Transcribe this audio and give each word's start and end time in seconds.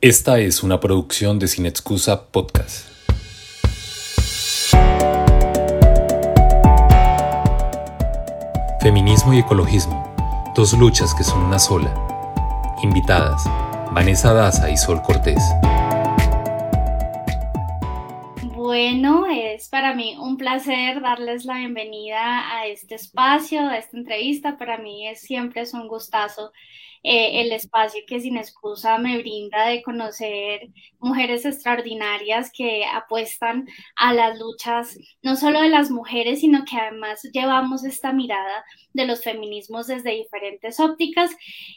Esta 0.00 0.38
es 0.38 0.62
una 0.62 0.78
producción 0.78 1.40
de 1.40 1.48
Sin 1.48 1.66
Excusa 1.66 2.30
Podcast. 2.30 2.86
Feminismo 8.80 9.34
y 9.34 9.40
ecologismo, 9.40 10.14
dos 10.54 10.72
luchas 10.74 11.12
que 11.16 11.24
son 11.24 11.42
una 11.42 11.58
sola. 11.58 11.92
Invitadas, 12.80 13.42
Vanessa 13.90 14.32
Daza 14.32 14.70
y 14.70 14.76
Sol 14.76 15.02
Cortés. 15.02 15.42
Bueno, 18.54 19.26
es 19.26 19.68
para 19.68 19.96
mí 19.96 20.16
un 20.16 20.36
placer 20.36 21.00
darles 21.02 21.44
la 21.44 21.56
bienvenida 21.56 22.56
a 22.56 22.66
este 22.68 22.94
espacio, 22.94 23.62
a 23.62 23.76
esta 23.76 23.96
entrevista. 23.96 24.56
Para 24.58 24.78
mí 24.78 25.08
es 25.08 25.22
siempre 25.22 25.62
es 25.62 25.74
un 25.74 25.88
gustazo 25.88 26.52
eh, 27.02 27.40
el 27.42 27.52
espacio 27.52 28.02
que 28.06 28.20
sin 28.20 28.36
excusa 28.36 28.98
me 28.98 29.18
brinda 29.18 29.66
de 29.66 29.82
conocer 29.82 30.68
mujeres 30.98 31.44
extraordinarias 31.44 32.50
que 32.52 32.84
apuestan 32.84 33.68
a 33.96 34.12
las 34.12 34.38
luchas 34.38 34.98
no 35.22 35.36
solo 35.36 35.60
de 35.60 35.68
las 35.68 35.90
mujeres, 35.90 36.40
sino 36.40 36.64
que 36.64 36.76
además 36.76 37.22
llevamos 37.32 37.84
esta 37.84 38.12
mirada 38.12 38.64
de 38.92 39.06
los 39.06 39.22
feminismos 39.22 39.86
desde 39.86 40.10
diferentes 40.10 40.80
ópticas. 40.80 41.30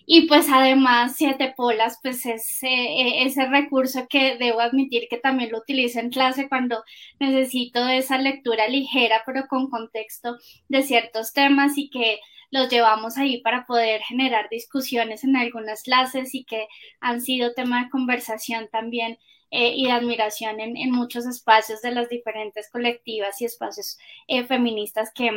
Y 0.05 0.27
pues 0.27 0.47
además 0.51 1.13
Siete 1.15 1.53
Polas 1.55 1.99
pues 2.01 2.25
es 2.25 2.63
eh, 2.63 3.23
ese 3.25 3.45
recurso 3.47 4.07
que 4.09 4.37
debo 4.37 4.59
admitir 4.59 5.07
que 5.09 5.17
también 5.17 5.51
lo 5.51 5.59
utilizo 5.59 5.99
en 5.99 6.09
clase 6.09 6.49
cuando 6.49 6.83
necesito 7.19 7.87
esa 7.87 8.17
lectura 8.17 8.67
ligera 8.67 9.21
pero 9.25 9.47
con 9.47 9.69
contexto 9.69 10.37
de 10.69 10.83
ciertos 10.83 11.33
temas 11.33 11.77
y 11.77 11.89
que 11.89 12.19
los 12.51 12.69
llevamos 12.69 13.17
ahí 13.17 13.41
para 13.41 13.65
poder 13.65 14.01
generar 14.01 14.49
discusiones 14.49 15.23
en 15.23 15.35
algunas 15.35 15.83
clases 15.83 16.35
y 16.35 16.43
que 16.43 16.67
han 16.99 17.21
sido 17.21 17.53
tema 17.53 17.83
de 17.83 17.89
conversación 17.89 18.67
también 18.71 19.17
eh, 19.49 19.73
y 19.75 19.85
de 19.85 19.91
admiración 19.91 20.59
en, 20.59 20.91
muchos 20.91 21.25
espacios 21.25 21.81
de 21.81 21.91
las 21.91 22.09
diferentes 22.09 22.69
colectivas 22.69 23.41
y 23.41 23.45
espacios 23.45 23.97
eh, 24.27 24.45
feministas 24.45 25.11
que, 25.13 25.29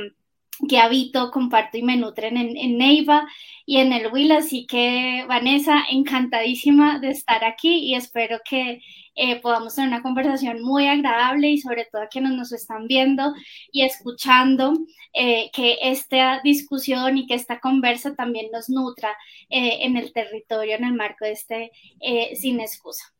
que 0.69 0.79
habito, 0.79 1.31
comparto 1.31 1.79
y 1.79 1.83
me 1.83 1.97
nutren 1.97 2.37
en, 2.37 2.57
en, 2.57 2.79
Neiva 2.79 3.27
y 3.67 3.79
en 3.79 3.93
el 3.93 4.13
Will. 4.13 4.33
Así 4.33 4.67
que, 4.67 5.25
Vanessa, 5.29 5.85
encantadísima 5.91 7.01
de 7.01 7.11
estar 7.11 7.45
aquí 7.45 7.79
y 7.79 7.95
espero 7.97 8.41
que 8.49 8.83
eh, 9.15 9.41
podamos 9.41 9.75
tener 9.75 9.89
una 9.89 10.03
conversación 10.03 10.63
muy 10.63 10.87
agradable 10.87 11.49
y 11.49 11.59
sobre 11.59 11.87
todo 11.91 12.03
a 12.03 12.09
quienes 12.09 12.33
nos 12.33 12.53
están 12.53 12.87
viendo 12.87 13.33
y 13.73 13.83
escuchando, 13.83 14.75
eh, 15.17 15.53
que 15.53 15.77
esta 15.81 16.41
discusión 16.43 17.17
y 17.17 17.29
que 17.29 17.35
esta 17.35 17.61
conversa 17.61 18.17
también 18.17 18.47
nos 18.53 18.69
nutra 18.69 19.11
eh, 19.49 19.79
en 19.83 19.97
el 19.97 20.13
territorio, 20.13 20.75
en 20.75 20.83
el 20.83 20.95
marco 20.95 21.25
de 21.25 21.31
este 21.31 21.71
eh, 22.01 22.35
Sin 22.35 22.59
Excusa. 22.59 23.15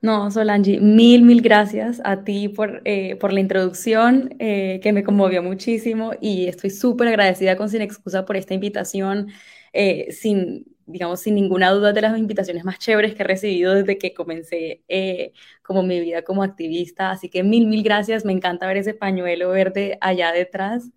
No, 0.00 0.28
Solange, 0.28 0.80
mil, 0.80 1.22
mil 1.22 1.40
gracias 1.40 2.00
a 2.04 2.24
ti 2.24 2.48
por, 2.48 2.82
por 3.20 3.32
la 3.32 3.40
introducción 3.40 4.28
que 4.38 4.90
me 4.92 5.02
conmovió 5.02 5.42
muchísimo 5.42 6.12
y 6.20 6.46
estoy 6.46 6.70
súper 6.70 7.08
agradecida 7.08 7.56
con 7.56 7.70
Sin 7.70 7.80
Excusa 7.80 8.24
por 8.24 8.36
esta 8.36 8.54
invitación, 8.54 9.28
sin, 10.10 10.75
digamos, 10.86 11.20
sin 11.20 11.34
ninguna 11.34 11.70
duda 11.70 11.92
de 11.92 12.00
las 12.00 12.18
invitaciones 12.18 12.64
más 12.64 12.78
chéveres 12.78 13.14
que 13.14 13.22
he 13.22 13.26
recibido 13.26 13.74
desde 13.74 13.98
que 13.98 14.14
comencé 14.14 14.82
como 15.62 15.82
mi 15.82 16.00
vida 16.00 16.22
como 16.22 16.42
activista. 16.42 17.10
Así 17.10 17.28
que 17.28 17.42
mil, 17.42 17.66
mil 17.66 17.82
gracias, 17.82 18.24
me 18.24 18.32
encanta 18.32 18.66
ver 18.66 18.78
ese 18.78 18.94
pañuelo 18.94 19.50
verde 19.50 19.98
allá 20.00 20.32
detrás. 20.32 20.90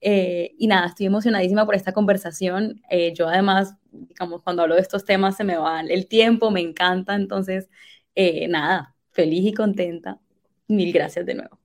y 0.00 0.66
nada, 0.68 0.86
estoy 0.88 1.06
emocionadísima 1.06 1.66
por 1.66 1.74
esta 1.74 1.92
conversación. 1.92 2.82
yo 3.14 3.28
además, 3.28 3.74
digamos, 3.92 4.42
cuando 4.42 4.62
hablo 4.62 4.74
de 4.76 4.82
estos 4.82 5.04
temas 5.04 5.36
se 5.36 5.44
me 5.44 5.56
va 5.56 5.80
el 5.80 6.06
tiempo, 6.08 6.50
me 6.50 6.60
encanta, 6.60 7.14
entonces 7.14 7.68
eh, 8.14 8.48
nada, 8.48 8.96
feliz 9.12 9.44
y 9.46 9.54
contenta. 9.54 10.20
Mil 10.68 10.92
gracias 10.92 11.24
de 11.26 11.34
nuevo. 11.34 11.58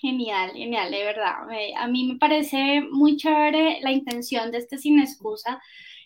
Genial, 0.00 0.52
genial, 0.54 0.90
de 0.90 1.04
verdad. 1.04 1.34
a 1.76 1.86
mí 1.88 2.04
me 2.04 2.18
parece 2.18 2.80
muy 2.90 3.16
chévere 3.16 3.80
la 3.82 3.92
intención 3.92 4.50
de 4.50 4.58
este 4.58 4.78
Sin 4.78 4.98
Excusa, 4.98 5.60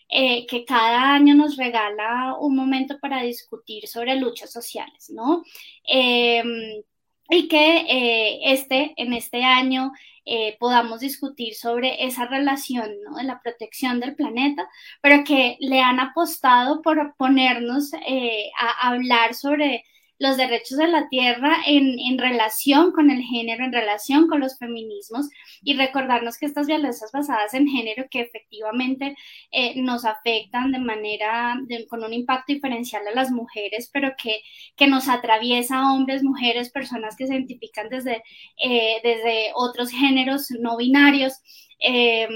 eh, 0.09 0.45
que 0.47 0.65
cada 0.65 1.13
año 1.13 1.33
nos 1.33 1.55
regala 1.57 2.35
un 2.39 2.55
momento 2.55 2.99
para 2.99 3.23
discutir 3.23 3.87
sobre 3.87 4.15
luchas 4.17 4.51
sociales, 4.51 5.09
¿no? 5.09 5.43
Em, 5.85 6.83
y 7.29 7.47
que 7.47 7.77
eh, 7.89 8.39
este, 8.53 8.93
en 8.97 9.13
este 9.13 9.43
año 9.43 9.91
eh, 10.25 10.57
podamos 10.59 10.99
discutir 10.99 11.55
sobre 11.55 12.05
esa 12.05 12.25
relación 12.27 12.91
¿no? 13.03 13.17
de 13.17 13.23
la 13.23 13.39
protección 13.41 13.99
del 13.99 14.15
planeta, 14.15 14.67
pero 15.01 15.23
que 15.23 15.57
le 15.59 15.79
han 15.81 15.99
apostado 15.99 16.81
por 16.81 17.15
ponernos 17.17 17.93
a 17.93 18.89
hablar 18.89 19.33
sobre 19.35 19.83
los 20.17 20.37
derechos 20.37 20.77
de 20.77 20.87
la 20.87 21.07
tierra 21.09 21.57
en, 21.65 22.17
relación 22.17 22.91
con 22.91 23.11
el 23.11 23.21
género, 23.21 23.65
en 23.65 23.73
relación 23.73 24.27
con 24.27 24.39
los 24.39 24.57
feminismos 24.57 25.27
y 25.61 25.75
recordarnos 25.75 26.37
que 26.37 26.45
estas 26.45 26.67
violencias 26.67 27.11
basadas 27.11 27.53
en 27.53 27.67
género 27.67 28.05
que 28.09 28.21
efectivamente 28.21 29.15
eh, 29.51 29.81
nos 29.81 30.05
afectan 30.05 30.71
de 30.71 30.79
manera, 30.79 31.57
con 31.89 32.03
un 32.03 32.13
impacto 32.13 32.53
diferencial 32.53 33.07
a 33.07 33.13
las 33.13 33.31
mujeres, 33.31 33.89
pero 33.91 34.13
que, 34.21 34.41
que 34.75 34.87
nos 34.87 35.09
atraviesa 35.09 35.79
a 35.79 35.93
hombres, 35.93 36.23
mujeres, 36.23 36.69
personas 36.69 37.15
que 37.15 37.27
se 37.27 37.33
identifican 37.33 37.89
desde, 37.89 38.23
eh, 38.57 39.01
desde 39.03 39.51
otros 39.55 39.91
géneros 39.91 40.49
no 40.51 40.77
binarios. 40.77 41.33
Eh, 41.79 42.27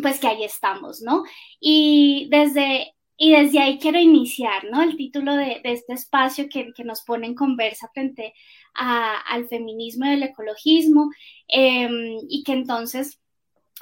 pues 0.00 0.20
que 0.20 0.26
ahí 0.26 0.44
estamos, 0.44 1.02
¿no? 1.02 1.24
Y 1.60 2.28
desde 2.30 2.94
y 3.24 3.30
desde 3.30 3.60
ahí 3.60 3.78
quiero 3.78 4.00
iniciar, 4.00 4.64
¿no? 4.64 4.82
El 4.82 4.96
título 4.96 5.36
de, 5.36 5.60
este 5.62 5.92
espacio 5.92 6.48
que, 6.48 6.72
nos 6.84 7.02
pone 7.02 7.28
en 7.28 7.36
conversa 7.36 7.88
frente 7.94 8.34
al 8.74 9.46
feminismo 9.46 10.06
y 10.06 10.14
el 10.14 10.24
ecologismo, 10.24 11.08
em, 11.46 12.18
y 12.28 12.42
que 12.42 12.52
entonces 12.52 13.20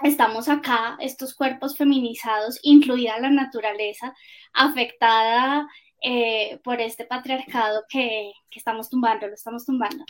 estamos 0.02 0.50
acá, 0.50 0.98
estos 1.00 1.32
cuerpos 1.34 1.78
feminizados, 1.78 2.58
incluida 2.62 3.18
la 3.18 3.30
naturaleza, 3.30 4.12
afectada 4.52 5.66
eh, 6.02 6.58
por 6.64 6.80
este 6.80 7.04
patriarcado 7.04 7.84
que, 7.88 8.32
que, 8.50 8.58
estamos 8.58 8.88
tumbando, 8.88 9.26
lo 9.26 9.34
estamos 9.34 9.66
tumbando. 9.66 10.04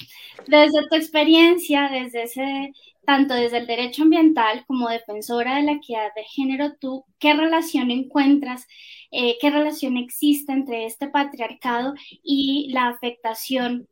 Desde 0.46 0.88
tu 0.88 0.96
experiencia, 0.96 1.88
desde 1.90 2.24
ese, 2.24 2.72
tanto 3.04 3.34
desde 3.34 3.58
el 3.58 3.66
derecho 3.66 4.02
ambiental 4.02 4.64
como 4.66 4.88
defensora 4.88 5.56
de 5.56 5.62
la 5.62 5.72
equidad 5.72 6.14
de 6.14 6.24
género, 6.24 6.74
¿tú 6.80 7.04
qué 7.18 7.34
relación 7.34 7.90
encuentras 7.90 8.66
eh, 9.12 9.36
qué 9.40 9.50
relación 9.50 9.96
existe 9.96 10.52
entre 10.52 10.86
este 10.86 11.08
patriarcado 11.08 11.94
y 12.22 12.70
la 12.72 12.88
afectación 12.88 13.88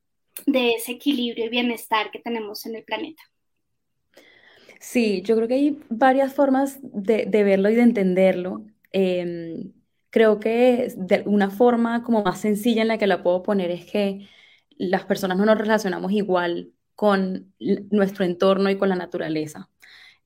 de 0.46 0.74
ese 0.74 0.92
equilibrio 0.92 1.46
y 1.46 1.48
bienestar 1.48 2.10
que 2.10 2.20
tenemos 2.20 2.64
en 2.66 2.76
el 2.76 2.84
planeta. 2.84 3.22
Sí, 4.80 5.22
yo 5.22 5.34
creo 5.34 5.48
que 5.48 5.54
hay 5.54 5.78
varias 5.88 6.32
formas 6.32 6.78
de, 6.82 7.26
verlo 7.26 7.68
y 7.68 7.74
de 7.74 7.82
entenderlo. 7.82 8.64
Em, 8.92 9.72
creo 10.10 10.40
que 10.40 10.92
de 10.96 11.22
una 11.26 11.50
forma 11.50 12.02
como 12.02 12.22
más 12.22 12.40
sencilla 12.40 12.82
en 12.82 12.88
la 12.88 12.98
que 12.98 13.06
la 13.06 13.22
puedo 13.22 13.42
poner 13.42 13.70
es 13.70 13.84
que 13.90 14.28
las 14.78 15.04
personas 15.04 15.38
no 15.38 15.44
nos 15.46 15.58
relacionamos 15.58 16.12
igual 16.12 16.72
con 16.94 17.54
nuestro 17.90 18.24
entorno 18.24 18.70
y 18.70 18.78
con 18.78 18.88
la 18.88 18.96
naturaleza. 18.96 19.70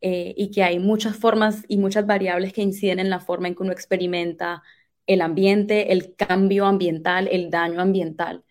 Eh, 0.01 0.35
y 0.37 0.51
que 0.51 0.65
hay 0.65 0.81
muchas 0.81 1.17
formas 1.17 1.65
y 1.69 1.79
muchas 1.79 2.07
variables 2.07 2.53
que 2.53 2.63
inciden 2.63 2.99
en 2.99 3.11
la 3.11 3.21
forma 3.21 3.49
en 3.49 3.55
que 3.55 3.63
uno 3.63 3.73
experimenta 3.73 4.63
el 5.07 5.21
ambiente, 5.23 5.93
el 5.93 6.17
cambio 6.17 6.67
ambiental, 6.67 7.29
el 7.31 7.51
daño 7.51 7.81
ambiental. 7.81 8.45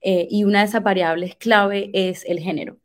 Eh, 0.00 0.28
y 0.30 0.44
una 0.44 0.60
de 0.60 0.66
esas 0.66 0.82
variables 0.82 1.36
clave 1.36 1.90
es 1.94 2.24
el 2.26 2.40
género. 2.40 2.78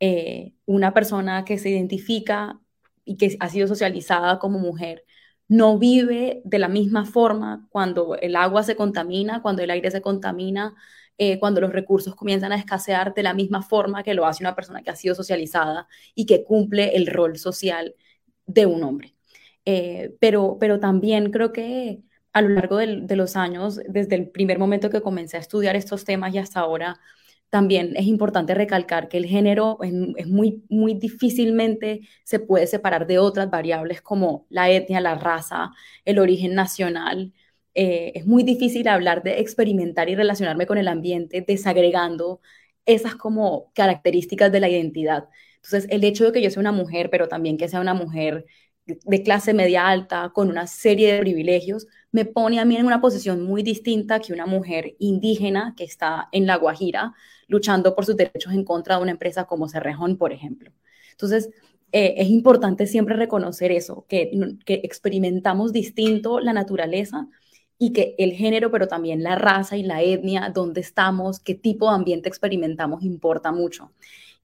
Eh, 0.00 0.54
una 0.66 0.94
persona 0.94 1.44
que 1.44 1.58
se 1.58 1.70
identifica 1.70 2.60
y 3.04 3.16
que 3.16 3.36
ha 3.40 3.48
sido 3.50 3.68
socializada 3.68 4.38
como 4.38 4.58
mujer 4.58 5.04
no 5.48 5.78
vive 5.78 6.42
de 6.44 6.58
la 6.58 6.68
misma 6.68 7.04
forma 7.04 7.66
cuando 7.70 8.16
el 8.16 8.36
agua 8.36 8.62
se 8.62 8.76
contamina, 8.76 9.42
cuando 9.42 9.62
el 9.62 9.70
aire 9.70 9.90
se 9.90 10.02
contamina, 10.02 10.74
eh, 11.18 11.38
cuando 11.40 11.60
los 11.60 11.72
recursos 11.72 12.14
comienzan 12.14 12.52
a 12.52 12.56
escasear 12.56 13.14
de 13.14 13.22
la 13.22 13.34
misma 13.34 13.62
forma 13.62 14.02
que 14.02 14.14
lo 14.14 14.26
hace 14.26 14.42
una 14.42 14.54
persona 14.54 14.82
que 14.82 14.90
ha 14.90 14.96
sido 14.96 15.14
socializada 15.14 15.88
y 16.14 16.26
que 16.26 16.44
cumple 16.44 16.96
el 16.96 17.06
rol 17.06 17.38
social 17.38 17.94
de 18.46 18.66
un 18.66 18.82
hombre. 18.84 19.14
pero, 20.20 20.56
pero 20.60 20.80
también 20.80 21.30
creo 21.30 21.52
que 21.52 22.02
a 22.32 22.42
lo 22.42 22.50
largo 22.50 22.76
de, 22.76 23.16
los 23.16 23.36
años, 23.36 23.80
desde 23.88 24.14
el 24.16 24.30
primer 24.30 24.58
momento 24.58 24.90
que 24.90 25.02
comencé 25.02 25.36
a 25.36 25.40
estudiar 25.40 25.76
estos 25.76 26.04
temas 26.04 26.34
y 26.34 26.38
hasta 26.38 26.60
ahora, 26.60 27.00
también 27.50 27.94
es 27.96 28.06
importante 28.06 28.54
recalcar 28.54 29.08
que 29.08 29.16
el 29.18 29.26
género 29.26 29.78
es, 29.82 30.26
muy, 30.26 30.64
muy 30.68 30.94
difícilmente 30.94 32.00
se 32.24 32.38
puede 32.40 32.66
separar 32.66 33.06
de 33.06 33.18
otras 33.18 33.50
variables 33.50 34.02
como 34.02 34.46
la 34.50 34.70
etnia, 34.70 35.00
la 35.00 35.14
raza, 35.14 35.70
el 36.04 36.18
origen 36.18 36.54
nacional. 36.54 37.32
Eh, 37.74 38.12
es 38.14 38.26
muy 38.26 38.42
difícil 38.42 38.88
hablar 38.88 39.22
de 39.22 39.40
experimentar 39.40 40.08
y 40.08 40.14
relacionarme 40.16 40.66
con 40.66 40.78
el 40.78 40.88
ambiente 40.88 41.44
desagregando 41.46 42.40
esas 42.86 43.14
como 43.16 43.72
características 43.74 44.52
de 44.52 44.60
la 44.60 44.68
identidad. 44.68 45.28
Entonces, 45.56 45.86
el 45.90 46.04
hecho 46.04 46.24
de 46.24 46.32
que 46.32 46.42
yo 46.42 46.50
sea 46.50 46.60
una 46.60 46.72
mujer, 46.72 47.10
pero 47.10 47.28
también 47.28 47.58
que 47.58 47.68
sea 47.68 47.80
una 47.80 47.94
mujer 47.94 48.46
de 49.04 49.22
clase 49.22 49.52
media 49.52 49.88
alta, 49.88 50.30
con 50.34 50.48
una 50.48 50.66
serie 50.66 51.12
de 51.12 51.20
privilegios, 51.20 51.86
me 52.10 52.24
pone 52.24 52.58
a 52.58 52.64
mí 52.64 52.76
en 52.76 52.86
una 52.86 53.00
posición 53.00 53.42
muy 53.42 53.62
distinta 53.62 54.20
que 54.20 54.32
una 54.32 54.46
mujer 54.46 54.96
indígena 54.98 55.74
que 55.76 55.84
está 55.84 56.28
en 56.32 56.46
La 56.46 56.56
Guajira 56.56 57.12
luchando 57.48 57.94
por 57.94 58.06
sus 58.06 58.16
derechos 58.16 58.52
en 58.52 58.64
contra 58.64 58.96
de 58.96 59.02
una 59.02 59.10
empresa 59.10 59.44
como 59.44 59.68
Cerrejón, 59.68 60.16
por 60.16 60.32
ejemplo. 60.32 60.72
Entonces, 61.12 61.50
eh, 61.92 62.14
es 62.18 62.28
importante 62.28 62.86
siempre 62.86 63.16
reconocer 63.16 63.72
eso, 63.72 64.06
que, 64.08 64.30
que 64.64 64.80
experimentamos 64.84 65.72
distinto 65.72 66.40
la 66.40 66.52
naturaleza 66.52 67.28
y 67.78 67.92
que 67.92 68.14
el 68.18 68.32
género, 68.32 68.70
pero 68.70 68.88
también 68.88 69.22
la 69.22 69.36
raza 69.36 69.76
y 69.76 69.82
la 69.82 70.02
etnia, 70.02 70.50
dónde 70.54 70.80
estamos, 70.80 71.40
qué 71.40 71.54
tipo 71.54 71.88
de 71.88 71.96
ambiente 71.96 72.28
experimentamos, 72.28 73.02
importa 73.02 73.52
mucho. 73.52 73.92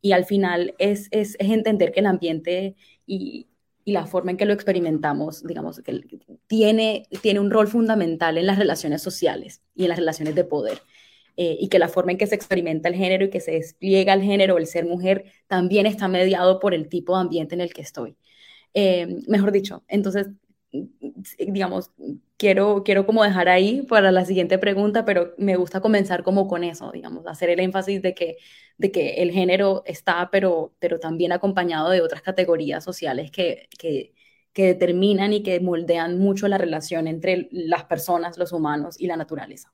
Y 0.01 0.13
al 0.13 0.25
final 0.27 0.75
es, 0.79 1.09
es, 1.11 1.37
es 1.39 1.51
entender 1.51 1.93
que 1.93 2.01
el 2.01 2.07
ambiente 2.07 2.77
y, 3.07 3.49
y 3.85 3.93
la 3.93 4.07
forma 4.07 4.31
en 4.31 4.37
que 4.37 4.47
lo 4.47 4.53
experimentamos, 4.53 5.45
digamos, 5.45 5.81
que 5.81 6.01
tiene, 6.47 7.07
tiene 7.23 7.41
un 7.41 7.51
rol 7.51 7.69
fundamental 7.69 8.39
en 8.39 8.47
las 8.47 8.59
relaciones 8.59 9.03
sociales 9.03 9.63
y 9.75 9.85
en 9.85 9.91
las 9.91 9.99
relaciones 9.99 10.35
de 10.35 10.45
poder. 10.45 10.83
Eh, 11.37 11.57
y 11.61 11.69
que 11.69 11.81
la 11.81 11.89
forma 11.89 12.13
en 12.13 12.19
que 12.19 12.29
se 12.29 12.37
experimenta 12.37 12.89
el 12.89 12.95
género 12.95 13.25
y 13.25 13.31
que 13.31 13.41
se 13.41 13.51
despliega 13.53 14.15
el 14.15 14.23
género, 14.23 14.57
el 14.57 14.67
ser 14.67 14.87
mujer, 14.87 15.25
también 15.49 15.85
está 15.85 16.07
mediado 16.07 16.61
por 16.61 16.75
el 16.75 16.89
tipo 16.89 17.15
de 17.17 17.23
ambiente 17.23 17.57
en 17.57 17.61
el 17.61 17.75
que 17.75 17.83
estoy. 17.83 18.17
Eh, 18.73 19.23
mejor 19.29 19.53
dicho, 19.53 19.85
entonces, 19.89 20.29
digamos, 21.39 21.93
quiero, 22.37 22.83
quiero 22.85 23.07
como 23.07 23.25
dejar 23.25 23.49
ahí 23.49 23.83
para 23.83 24.13
la 24.13 24.25
siguiente 24.25 24.59
pregunta, 24.59 25.05
pero 25.05 25.35
me 25.39 25.57
gusta 25.57 25.81
comenzar 25.81 26.23
como 26.25 26.49
con 26.49 26.65
eso, 26.65 26.91
digamos, 26.93 27.27
hacer 27.27 27.51
el 27.51 27.61
énfasis 27.61 28.03
de 28.03 28.15
que, 28.15 28.37
de 28.79 28.93
que 28.93 29.23
el 29.23 29.33
género 29.33 29.83
está, 29.87 30.31
pero, 30.33 30.75
pero 30.79 30.99
también 31.01 31.33
acompañado 31.33 31.91
de 31.91 32.01
otras 32.03 32.23
categorías 32.23 32.85
sociales 32.85 33.31
que, 33.31 33.69
que, 33.79 34.15
que 34.53 34.67
determinan 34.69 35.33
y 35.33 35.43
que 35.43 35.61
moldean 35.61 36.19
mucho 36.19 36.49
la 36.49 36.59
relación 36.59 37.09
entre 37.09 37.49
las 37.53 37.85
personas, 37.85 38.39
los 38.39 38.53
humanos 38.53 39.01
y 39.01 39.07
la 39.09 39.17
naturaleza. 39.17 39.74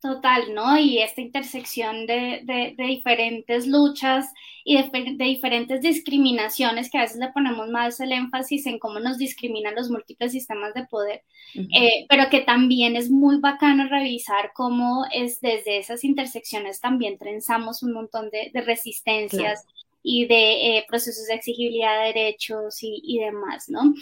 Total, 0.00 0.54
¿no? 0.54 0.78
Y 0.78 1.00
esta 1.00 1.20
intersección 1.20 2.06
de, 2.06 2.40
de, 2.44 2.74
diferentes 2.86 3.66
luchas 3.66 4.32
y 4.64 4.78
de, 4.78 4.88
de, 5.16 5.24
diferentes 5.26 5.82
discriminaciones 5.82 6.90
que 6.90 6.96
a 6.96 7.02
veces 7.02 7.18
le 7.18 7.28
ponemos 7.28 7.68
más 7.68 8.00
el 8.00 8.12
énfasis 8.12 8.64
en 8.64 8.78
cómo 8.78 8.98
nos 8.98 9.18
discriminan 9.18 9.74
los 9.74 9.90
múltiples 9.90 10.32
sistemas 10.32 10.72
de 10.72 10.86
poder, 10.86 11.22
eh, 11.54 12.06
pero 12.08 12.30
que 12.30 12.40
también 12.40 12.96
es 12.96 13.10
muy 13.10 13.40
bacano 13.40 13.88
revisar 13.90 14.52
cómo 14.54 15.04
es 15.12 15.38
desde 15.42 15.76
esas 15.76 16.02
intersecciones 16.02 16.80
también 16.80 17.18
trenzamos 17.18 17.82
un 17.82 17.92
montón 17.92 18.30
de, 18.30 18.50
resistencias 18.62 19.66
y 20.02 20.26
de 20.26 20.78
eh, 20.78 20.84
procesos 20.88 21.26
de 21.26 21.34
exigibilidad 21.34 22.00
de 22.00 22.06
derechos 22.08 22.78
y, 22.82 23.18
demás, 23.18 23.68
¿no? 23.68 23.94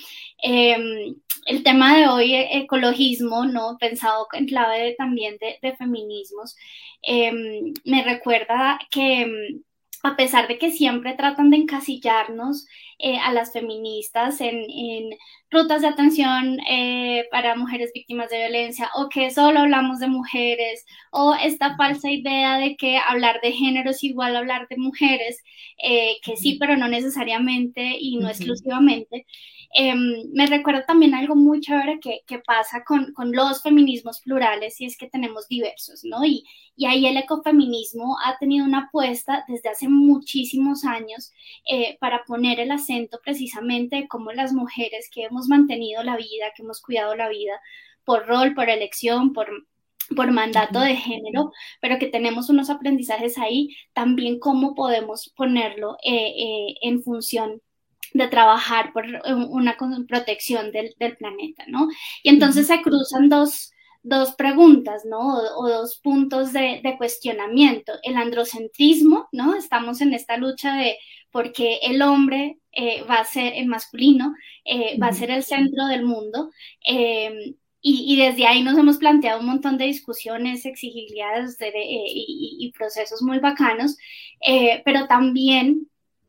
Em, 0.42 1.16
el 1.46 1.62
tema 1.62 1.96
de 1.96 2.08
hoy, 2.08 2.34
e, 2.34 2.58
ecologismo, 2.58 3.44
¿no? 3.46 3.76
Pensado 3.78 4.26
en 4.32 4.46
clave 4.46 4.94
también 4.96 5.38
de, 5.38 5.76
feminismos, 5.76 6.56
em, 7.02 7.72
me 7.84 8.02
recuerda 8.04 8.78
que 8.90 9.22
em, 9.22 9.62
a 10.02 10.16
pesar 10.16 10.48
de 10.48 10.58
que 10.58 10.70
siempre 10.70 11.14
tratan 11.14 11.50
de 11.50 11.58
encasillarnos 11.58 12.66
eh, 13.00 13.16
a 13.18 13.32
las 13.32 13.52
feministas 13.52 14.40
en, 14.40 15.10
rutas 15.50 15.82
de 15.82 15.88
atención 15.88 16.58
eh, 16.68 17.24
para 17.30 17.54
mujeres 17.54 17.92
víctimas 17.94 18.28
de 18.28 18.38
violencia 18.38 18.90
o 18.96 19.08
que 19.08 19.30
solo 19.30 19.60
hablamos 19.60 20.00
de 20.00 20.08
mujeres 20.08 20.84
o 21.10 21.34
esta 21.34 21.76
falsa 21.76 22.10
idea 22.10 22.58
de 22.58 22.76
que 22.76 22.98
hablar 22.98 23.40
de 23.40 23.52
género 23.52 23.90
es 23.90 24.02
igual 24.04 24.36
a 24.36 24.40
hablar 24.40 24.66
de 24.68 24.76
mujeres, 24.76 25.42
eh, 25.82 26.16
que 26.22 26.36
sí, 26.36 26.56
pero 26.58 26.76
no 26.76 26.88
necesariamente 26.88 27.96
y 27.98 28.16
no 28.16 28.28
exclusivamente. 28.28 29.26
Em, 29.74 30.30
me 30.32 30.46
recuerda 30.46 30.84
también 30.86 31.14
algo 31.14 31.36
muy 31.36 31.60
chévere 31.60 32.00
que, 32.00 32.22
que 32.26 32.38
pasa 32.40 32.84
con, 32.84 33.12
con, 33.12 33.32
los 33.32 33.62
feminismos 33.62 34.20
plurales 34.20 34.80
y 34.80 34.86
es 34.86 34.96
que 34.96 35.08
tenemos 35.08 35.46
diversos, 35.46 36.04
¿no? 36.04 36.24
Y, 36.24 36.42
y 36.74 36.86
ahí 36.86 37.06
el 37.06 37.16
ecofeminismo 37.16 38.16
ha 38.24 38.38
tenido 38.38 38.64
una 38.64 38.86
apuesta 38.86 39.44
desde 39.46 39.68
hace 39.68 39.88
muchísimos 39.88 40.84
años 40.84 41.32
eh, 41.70 41.98
para 42.00 42.24
poner 42.24 42.60
el 42.60 42.70
acento 42.70 42.87
precisamente 43.22 43.96
de 43.96 44.08
cómo 44.08 44.32
las 44.32 44.52
mujeres 44.52 45.08
que 45.12 45.24
hemos 45.24 45.48
mantenido 45.48 46.02
la 46.02 46.16
vida, 46.16 46.52
que 46.54 46.62
hemos 46.62 46.80
cuidado 46.80 47.14
la 47.14 47.28
vida 47.28 47.60
por 48.04 48.26
rol, 48.26 48.54
por 48.54 48.68
elección, 48.68 49.32
por 49.32 49.48
por 50.14 50.30
mandato 50.32 50.80
de 50.80 50.96
género, 50.96 51.52
pero 51.80 51.98
que 51.98 52.06
tenemos 52.06 52.48
unos 52.48 52.70
aprendizajes 52.70 53.38
ahí, 53.38 53.76
también 53.92 54.38
cómo 54.38 54.74
podemos 54.74 55.32
ponerlo 55.36 55.96
eh, 56.02 56.32
eh, 56.36 56.74
en 56.82 57.02
función 57.02 57.60
de 58.14 58.28
trabajar 58.28 58.92
por 58.92 59.04
una 59.26 59.76
protección 60.06 60.72
del, 60.72 60.94
planeta, 61.18 61.64
¿no? 61.68 61.88
Y 62.22 62.30
entonces 62.30 62.66
se 62.66 62.80
cruzan 62.80 63.28
dos, 63.28 63.72
preguntas, 64.38 65.04
¿no? 65.04 65.36
O, 65.58 65.68
dos 65.68 66.00
puntos 66.02 66.54
de, 66.54 66.94
cuestionamiento. 66.96 67.92
El 68.02 68.16
androcentrismo, 68.16 69.28
¿no? 69.32 69.54
Estamos 69.54 70.00
en 70.00 70.14
esta 70.14 70.38
lucha 70.38 70.74
de 70.74 70.96
por 71.30 71.52
qué 71.52 71.78
el 71.82 72.02
hombre 72.02 72.58
eh, 72.72 73.02
va 73.08 73.16
a 73.16 73.24
ser 73.24 73.54
el 73.54 73.66
masculino, 73.66 74.34
eh, 74.64 74.98
va 75.00 75.08
a 75.08 75.12
ser 75.12 75.30
el 75.30 75.42
centro 75.42 75.86
del 75.86 76.04
mundo. 76.04 76.50
Em, 76.86 77.54
y, 77.80 78.16
desde 78.16 78.46
ahí 78.46 78.62
nos 78.62 78.76
hemos 78.76 78.98
planteado 78.98 79.40
un 79.40 79.46
montón 79.46 79.78
de 79.78 79.86
discusiones, 79.86 80.66
exigibilidades 80.66 81.60
eh, 81.60 81.72
y, 81.74 82.56
y, 82.60 82.72
procesos 82.72 83.22
muy 83.22 83.38
bacanos, 83.38 83.96
pero 84.84 85.06
también 85.06 85.88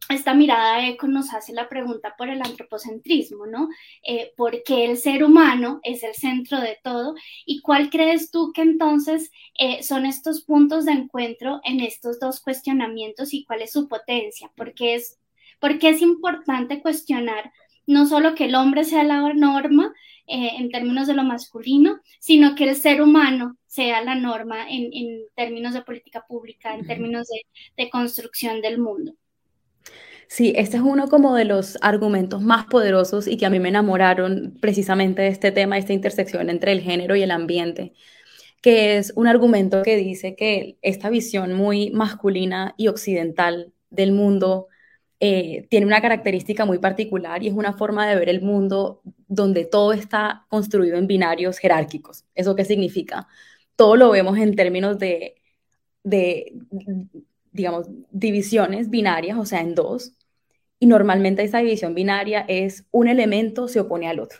esta 0.09 0.33
mirada 0.33 0.87
eco 0.87 1.07
nos 1.07 1.33
hace 1.33 1.53
la 1.53 1.69
pregunta 1.69 2.15
por 2.17 2.29
el 2.29 2.41
antropocentrismo, 2.41 3.45
¿no? 3.45 3.69
Eh, 4.03 4.33
¿Por 4.35 4.63
qué 4.63 4.85
el 4.85 4.97
ser 4.97 5.23
humano 5.23 5.79
es 5.83 6.03
el 6.03 6.15
centro 6.15 6.59
de 6.59 6.77
todo? 6.83 7.15
¿Y 7.45 7.61
cuál 7.61 7.89
crees 7.91 8.31
tú 8.31 8.51
que 8.53 8.61
entonces 8.61 9.31
eh, 9.57 9.83
son 9.83 10.05
estos 10.05 10.41
puntos 10.41 10.85
de 10.85 10.93
encuentro 10.93 11.61
en 11.63 11.79
estos 11.79 12.19
dos 12.19 12.41
cuestionamientos 12.41 13.33
y 13.33 13.45
cuál 13.45 13.61
es 13.61 13.71
su 13.71 13.87
potencia? 13.87 14.51
Porque 14.55 14.95
es, 14.95 15.19
porque 15.59 15.89
es 15.89 16.01
importante 16.01 16.81
cuestionar 16.81 17.51
no 17.85 18.07
solo 18.07 18.35
que 18.35 18.45
el 18.45 18.55
hombre 18.55 18.85
sea 18.85 19.03
la 19.03 19.33
norma 19.33 19.93
eh, 20.27 20.51
en 20.57 20.69
términos 20.69 21.07
de 21.07 21.15
lo 21.15 21.23
masculino, 21.23 22.01
sino 22.19 22.55
que 22.55 22.69
el 22.69 22.75
ser 22.75 23.01
humano 23.01 23.57
sea 23.67 24.01
la 24.03 24.15
norma 24.15 24.67
en, 24.69 24.91
términos 25.35 25.73
de 25.73 25.81
política 25.81 26.25
pública, 26.27 26.73
en 26.75 26.85
términos 26.85 27.27
de 27.77 27.89
construcción 27.89 28.61
del 28.61 28.79
mundo. 28.79 29.13
Sí, 30.27 30.53
este 30.55 30.77
es 30.77 30.83
uno 30.83 31.07
como 31.09 31.35
de 31.35 31.45
los 31.45 31.77
argumentos 31.81 32.41
más 32.41 32.65
poderosos 32.67 33.27
y 33.27 33.37
que 33.37 33.45
a 33.47 33.49
mí 33.49 33.59
me 33.59 33.69
enamoraron 33.69 34.57
precisamente 34.61 35.23
de 35.23 35.29
este 35.29 35.51
tema, 35.51 35.77
esta 35.77 35.93
intersección 35.93 36.49
entre 36.51 36.71
el 36.71 36.81
género 36.81 37.15
y 37.15 37.23
el 37.23 37.31
ambiente, 37.31 37.93
que 38.61 38.97
es 38.97 39.11
un 39.15 39.27
argumento 39.27 39.83
que 39.83 39.97
dice 39.97 40.35
que 40.35 40.77
esta 40.81 41.09
visión 41.09 41.53
muy 41.53 41.91
masculina 41.91 42.75
y 42.77 42.89
occidental 42.89 43.73
del 43.89 44.11
mundo 44.11 44.67
eh, 45.19 45.67
tiene 45.69 45.85
una 45.87 46.01
característica 46.01 46.65
muy 46.65 46.79
particular 46.79 47.43
y 47.43 47.47
es 47.47 47.53
una 47.53 47.73
forma 47.73 48.07
de 48.07 48.15
ver 48.15 48.29
el 48.29 48.41
mundo 48.41 49.01
donde 49.27 49.65
todo 49.65 49.93
está 49.93 50.45
construido 50.49 50.97
en 50.97 51.07
binarios 51.07 51.57
jerárquicos. 51.57 52.25
¿Eso 52.35 52.55
qué 52.55 52.65
significa? 52.65 53.27
Todo 53.75 53.95
lo 53.95 54.11
vemos 54.11 54.37
en 54.37 54.55
términos 54.55 54.99
de, 54.99 55.35
de 56.03 56.53
digamos, 57.51 57.87
divisiones 58.11 58.89
binarias, 58.89 59.37
o 59.37 59.45
sea, 59.45 59.61
en 59.61 59.75
dos, 59.75 60.13
y 60.79 60.85
normalmente 60.85 61.43
esa 61.43 61.59
división 61.59 61.93
binaria 61.93 62.45
es 62.47 62.85
un 62.91 63.07
elemento 63.07 63.67
se 63.67 63.81
opone 63.81 64.07
al 64.07 64.19
otro. 64.19 64.39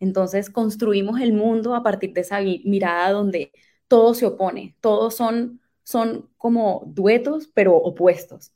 Entonces 0.00 0.50
construimos 0.50 1.20
el 1.20 1.32
mundo 1.32 1.74
a 1.74 1.82
partir 1.82 2.12
de 2.12 2.22
esa 2.22 2.40
mirada 2.40 3.12
donde 3.12 3.52
todo 3.88 4.14
se 4.14 4.26
opone, 4.26 4.76
todos 4.80 5.14
son, 5.14 5.60
son 5.84 6.28
como 6.36 6.82
duetos, 6.86 7.48
pero 7.54 7.76
opuestos. 7.76 8.52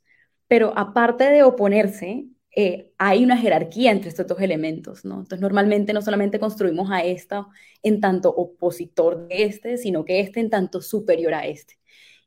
Pero 0.47 0.73
aparte 0.77 1.23
de 1.25 1.43
oponerse, 1.43 2.27
eh, 2.55 2.91
hay 2.97 3.23
una 3.23 3.37
jerarquía 3.37 3.91
entre 3.91 4.09
estos 4.09 4.27
dos 4.27 4.41
elementos, 4.41 5.05
¿no? 5.05 5.15
Entonces 5.15 5.39
normalmente 5.39 5.93
no 5.93 6.01
solamente 6.01 6.39
construimos 6.39 6.91
a 6.91 7.03
esta 7.03 7.47
en 7.81 8.01
tanto 8.01 8.29
opositor 8.29 9.27
de 9.29 9.43
este, 9.45 9.77
sino 9.77 10.03
que 10.03 10.19
este 10.19 10.41
en 10.41 10.49
tanto 10.49 10.81
superior 10.81 11.33
a 11.33 11.47
este. 11.47 11.75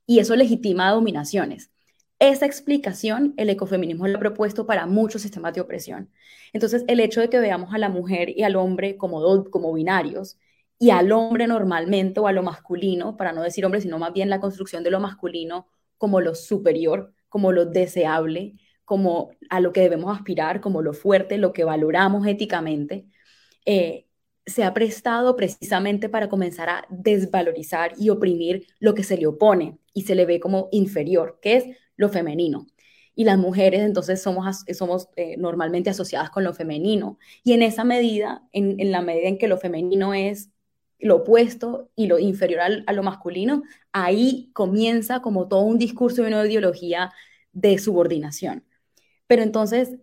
Y 0.06 0.18
eso 0.18 0.36
legitima 0.36 0.90
dominaciones. 0.90 1.70
Esa 2.18 2.46
explicación 2.46 3.34
el 3.36 3.50
ecofeminismo 3.50 4.06
lo 4.06 4.16
ha 4.16 4.20
propuesto 4.20 4.66
para 4.66 4.86
muchos 4.86 5.22
sistemas 5.22 5.54
de 5.54 5.60
opresión. 5.60 6.10
Entonces, 6.52 6.84
el 6.88 7.00
hecho 7.00 7.20
de 7.20 7.28
que 7.28 7.40
veamos 7.40 7.74
a 7.74 7.78
la 7.78 7.88
mujer 7.88 8.30
y 8.30 8.42
al 8.44 8.56
hombre 8.56 8.96
como, 8.96 9.44
como 9.50 9.72
binarios 9.74 10.38
y 10.78 10.90
al 10.90 11.12
hombre 11.12 11.46
normalmente 11.46 12.20
o 12.20 12.26
a 12.26 12.32
lo 12.32 12.42
masculino, 12.42 13.16
para 13.16 13.32
no 13.32 13.42
decir 13.42 13.64
hombre, 13.64 13.80
sino 13.80 13.98
más 13.98 14.12
bien 14.12 14.30
la 14.30 14.40
construcción 14.40 14.84
de 14.84 14.90
lo 14.90 15.00
masculino 15.00 15.68
como 15.98 16.20
lo 16.20 16.34
superior, 16.34 17.12
como 17.28 17.52
lo 17.52 17.66
deseable, 17.66 18.54
como 18.84 19.30
a 19.50 19.60
lo 19.60 19.72
que 19.72 19.80
debemos 19.80 20.16
aspirar, 20.16 20.60
como 20.60 20.82
lo 20.82 20.92
fuerte, 20.92 21.38
lo 21.38 21.52
que 21.52 21.64
valoramos 21.64 22.26
éticamente, 22.26 23.06
eh, 23.66 24.06
se 24.46 24.64
ha 24.64 24.74
prestado 24.74 25.36
precisamente 25.36 26.08
para 26.08 26.28
comenzar 26.28 26.68
a 26.68 26.86
desvalorizar 26.90 27.94
y 27.98 28.10
oprimir 28.10 28.66
lo 28.78 28.94
que 28.94 29.04
se 29.04 29.16
le 29.16 29.26
opone 29.26 29.78
y 29.94 30.02
se 30.02 30.14
le 30.14 30.26
ve 30.26 30.40
como 30.40 30.68
inferior, 30.72 31.38
que 31.40 31.56
es 31.56 31.64
lo 31.96 32.08
femenino. 32.08 32.66
y 33.16 33.24
las 33.24 33.38
mujeres 33.38 33.82
entonces 33.82 34.20
somos, 34.22 34.64
somos 34.76 35.08
eh, 35.16 35.36
normalmente 35.38 35.90
asociadas 35.90 36.30
con 36.30 36.44
lo 36.44 36.52
femenino. 36.54 37.18
Y 37.44 37.52
en 37.52 37.62
esa 37.62 37.84
medida, 37.84 38.42
en, 38.52 38.90
la 38.92 39.02
medida 39.02 39.28
en 39.28 39.38
que 39.38 39.48
lo 39.48 39.58
femenino 39.58 40.14
es 40.14 40.50
lo 40.98 41.16
opuesto 41.16 41.90
y 41.96 42.06
lo 42.08 42.18
inferior 42.18 42.60
a 42.86 42.92
lo 42.92 43.02
masculino, 43.02 43.62
ahí 43.92 44.50
comienza 44.54 45.20
como 45.22 45.48
todo 45.48 45.62
un 45.62 45.78
discurso 45.78 46.22
y 46.22 46.26
una 46.26 46.44
ideología 46.46 47.12
de 47.52 47.78
subordinación. 47.78 48.64
Pero 49.26 49.42
entonces, 49.42 49.96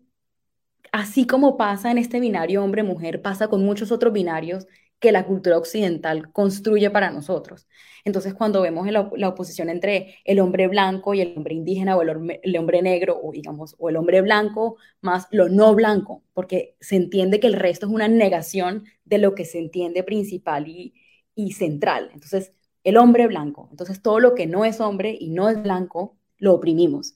así 0.92 1.26
como 1.28 1.58
pasa 1.58 1.92
en 1.92 1.98
este 1.98 2.20
binario 2.20 2.64
hombre-mujer, 2.64 3.22
pasa 3.22 3.48
con 3.48 3.64
muchos 3.64 3.92
otros 3.92 4.14
binarios 4.14 4.68
que 5.00 5.12
la 5.12 5.26
cultura 5.26 5.58
occidental 5.58 6.32
construye 6.32 6.90
para 6.92 7.10
nosotros. 7.12 7.68
Entonces, 8.06 8.36
cuando 8.36 8.62
vemos 8.62 8.88
la, 8.92 9.30
oposición 9.30 9.70
entre 9.70 10.16
el 10.26 10.40
hombre 10.40 10.68
blanco 10.68 11.14
y 11.14 11.22
el 11.22 11.36
hombre 11.36 11.56
indígena 11.56 11.98
o 11.98 12.04
el, 12.04 12.58
hombre 12.58 12.82
negro, 12.84 13.20
o 13.22 13.32
digamos, 13.32 13.76
o 13.80 13.90
el 13.90 13.98
hombre 13.98 14.22
blanco 14.22 14.78
más 15.02 15.28
lo 15.32 15.50
no 15.50 15.74
blanco, 15.74 16.24
porque 16.34 16.76
se 16.80 16.98
entiende 16.98 17.40
que 17.40 17.48
el 17.48 17.54
resto 17.54 17.88
es 17.88 17.92
una 17.92 18.08
negación 18.08 18.86
de 19.06 19.18
lo 19.18 19.34
que 19.34 19.46
se 19.46 19.60
entiende 19.60 20.04
principal 20.04 20.68
y, 20.68 20.94
y 21.36 21.54
central. 21.54 22.12
Entonces, 22.14 22.54
el 22.84 22.98
hombre 22.98 23.28
blanco. 23.28 23.70
Entonces, 23.72 24.02
todo 24.02 24.20
lo 24.20 24.36
que 24.36 24.48
no 24.48 24.66
es 24.66 24.80
hombre 24.80 25.18
y 25.20 25.30
no 25.32 25.50
es 25.50 25.62
blanco, 25.62 26.18
lo 26.38 26.54
oprimimos. 26.54 27.16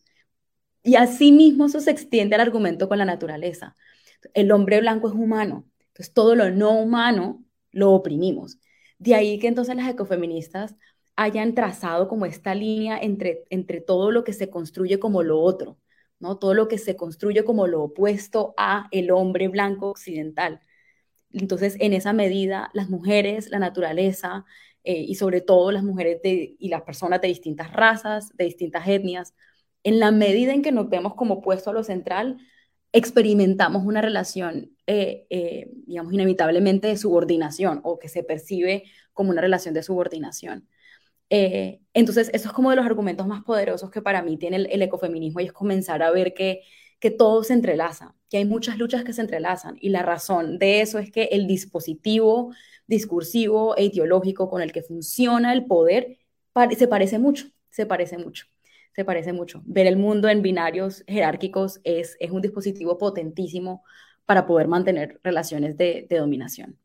Y 0.85 0.97
así 0.97 1.31
mismo 1.31 1.65
eso 1.65 1.81
se 1.81 1.89
extiende 1.89 2.35
al 2.35 2.41
argumento 2.41 2.87
con 2.87 2.99
la 2.99 3.05
naturaleza. 3.05 3.75
El 4.35 4.51
hombre 4.51 4.79
blanco 4.81 5.07
es 5.07 5.15
humano. 5.15 5.65
Entonces, 5.87 6.13
todo 6.13 6.35
lo 6.35 6.51
no 6.51 6.79
humano 6.79 7.43
lo 7.71 7.91
oprimimos. 7.91 8.59
De 8.99 9.15
ahí 9.15 9.39
que 9.39 9.47
entonces 9.47 9.75
las 9.75 9.89
ecofeministas 9.89 10.75
hayan 11.15 11.55
trazado 11.55 12.07
como 12.07 12.27
esta 12.27 12.53
línea 12.53 12.99
entre, 12.99 13.45
entre 13.49 13.81
todo 13.81 14.11
lo 14.11 14.23
que 14.23 14.31
se 14.31 14.51
construye 14.51 14.99
como 14.99 15.23
lo 15.23 15.41
otro, 15.41 15.79
¿no? 16.19 16.37
Todo 16.37 16.53
lo 16.53 16.67
que 16.67 16.77
se 16.77 16.95
construye 16.95 17.43
como 17.43 17.65
lo 17.65 17.81
opuesto 17.81 18.53
a 18.55 18.87
el 18.91 19.09
hombre 19.09 19.47
blanco 19.47 19.89
occidental. 19.89 20.59
Entonces, 21.31 21.77
en 21.79 21.93
esa 21.93 22.13
medida, 22.13 22.69
las 22.73 22.89
mujeres, 22.91 23.49
la 23.49 23.57
naturaleza 23.57 24.45
eh, 24.83 24.99
y 24.99 25.15
sobre 25.15 25.41
todo 25.41 25.71
las 25.71 25.83
mujeres 25.83 26.19
y 26.23 26.69
las 26.69 26.83
personas 26.83 27.21
de 27.21 27.29
distintas 27.29 27.73
razas, 27.73 28.35
de 28.37 28.45
distintas 28.45 28.87
etnias, 28.87 29.33
en 29.85 29.99
la 29.99 30.11
medida 30.11 30.53
en 30.53 30.63
que 30.63 30.71
nos 30.73 30.89
vemos 30.89 31.15
como 31.15 31.35
opuesto 31.35 31.69
a 31.69 31.73
lo 31.73 31.83
central, 31.83 32.39
experimentamos 32.91 33.85
una 33.85 34.01
relación, 34.01 34.71
eh, 34.87 35.27
eh, 35.29 35.69
digamos, 35.85 36.13
inevitablemente 36.13 36.87
de 36.87 36.97
subordinación 36.97 37.81
o 37.83 37.99
que 37.99 38.09
se 38.09 38.23
percibe 38.23 38.83
como 39.13 39.29
una 39.29 39.41
relación 39.41 39.73
de 39.75 39.83
subordinación. 39.83 40.67
Eh, 41.29 41.81
entonces, 41.93 42.29
eso 42.33 42.47
es 42.49 42.53
como 42.53 42.71
de 42.71 42.77
los 42.77 42.85
argumentos 42.85 43.27
más 43.27 43.43
poderosos 43.43 43.91
que 43.91 44.01
para 44.01 44.23
mí 44.23 44.37
tiene 44.37 44.57
el, 44.57 44.81
ecofeminismo 44.81 45.39
y 45.41 45.45
es 45.45 45.53
comenzar 45.53 46.01
a 46.03 46.11
ver 46.11 46.33
que, 46.33 46.61
que 46.99 47.11
todo 47.11 47.43
se 47.43 47.53
entrelaza, 47.53 48.15
que 48.29 48.37
hay 48.37 48.45
muchas 48.45 48.77
luchas 48.79 49.03
que 49.03 49.13
se 49.13 49.21
entrelazan 49.21 49.77
y 49.81 49.89
la 49.89 50.03
razón 50.03 50.57
de 50.59 50.81
eso 50.81 50.99
es 50.99 51.11
que 51.11 51.25
el 51.31 51.47
dispositivo 51.47 52.53
discursivo 52.87 53.75
e 53.77 53.85
ideológico 53.85 54.49
con 54.49 54.61
el 54.61 54.71
que 54.71 54.83
funciona 54.83 55.53
el 55.53 55.65
poder 55.65 56.17
se 56.77 56.87
parece 56.87 57.19
mucho, 57.19 57.47
se 57.69 57.85
parece 57.85 58.17
mucho 58.17 58.45
se 58.95 59.03
parece 59.03 59.33
mucho. 59.33 59.61
Ver 59.65 59.87
el 59.87 59.97
mundo 59.97 60.29
en 60.29 60.41
binarios 60.41 61.03
jerárquicos 61.05 61.81
es, 61.83 62.15
es 62.19 62.31
un 62.31 62.41
dispositivo 62.41 62.97
potentísimo 62.97 63.83
para 64.25 64.47
poder 64.47 64.69
mantener 64.69 65.19
relaciones 65.21 65.75
de, 65.77 66.07
dominación. 66.09 66.79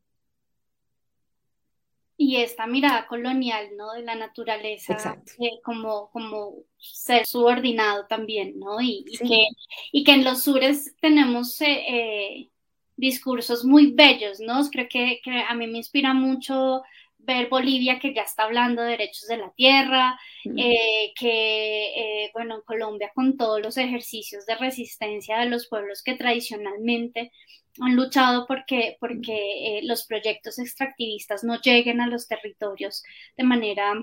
Y 2.17 2.35
esta 2.35 2.67
mirada 2.67 3.07
colonial, 3.07 3.69
¿no? 3.77 3.93
De 3.93 4.03
la 4.03 4.15
naturaleza 4.15 5.21
como, 5.63 6.09
como 6.11 6.55
ser 6.77 7.25
subordinado 7.25 8.05
también, 8.07 8.59
¿no? 8.59 8.79
Y, 8.81 9.05
que, 9.05 9.47
y 9.91 10.03
que 10.03 10.11
en 10.11 10.23
los 10.23 10.43
sures 10.43 10.93
tenemos 10.99 11.59
eh, 11.61 11.85
eh, 11.87 12.49
discursos 12.97 13.63
muy 13.63 13.93
bellos, 13.93 14.39
¿no? 14.39 14.61
Creo 14.69 14.87
que, 14.87 15.21
que, 15.23 15.31
a 15.31 15.55
mí 15.55 15.65
me 15.65 15.77
inspira 15.77 16.13
mucho 16.13 16.83
ver 17.23 17.49
Bolivia 17.49 17.99
que 17.99 18.13
ya 18.13 18.23
está 18.23 18.43
hablando 18.43 18.81
de 18.81 18.91
derechos 18.91 19.27
de 19.27 19.37
la 19.37 19.51
tierra, 19.51 20.19
eh, 20.45 21.13
que, 21.15 22.23
eh, 22.25 22.31
bueno, 22.33 22.63
Colombia 22.65 23.11
con 23.13 23.37
todos 23.37 23.61
los 23.61 23.77
ejercicios 23.77 24.45
de 24.45 24.55
resistencia 24.55 25.39
de 25.39 25.47
los 25.47 25.67
pueblos 25.67 26.03
que 26.03 26.15
tradicionalmente 26.15 27.31
han 27.79 27.95
luchado 27.95 28.45
porque, 28.47 28.97
porque 28.99 29.77
eh, 29.77 29.81
los 29.83 30.05
proyectos 30.05 30.59
extractivistas 30.59 31.43
no 31.43 31.59
lleguen 31.61 32.01
a 32.01 32.07
los 32.07 32.27
territorios 32.27 33.03
de 33.37 33.43
manera 33.43 33.93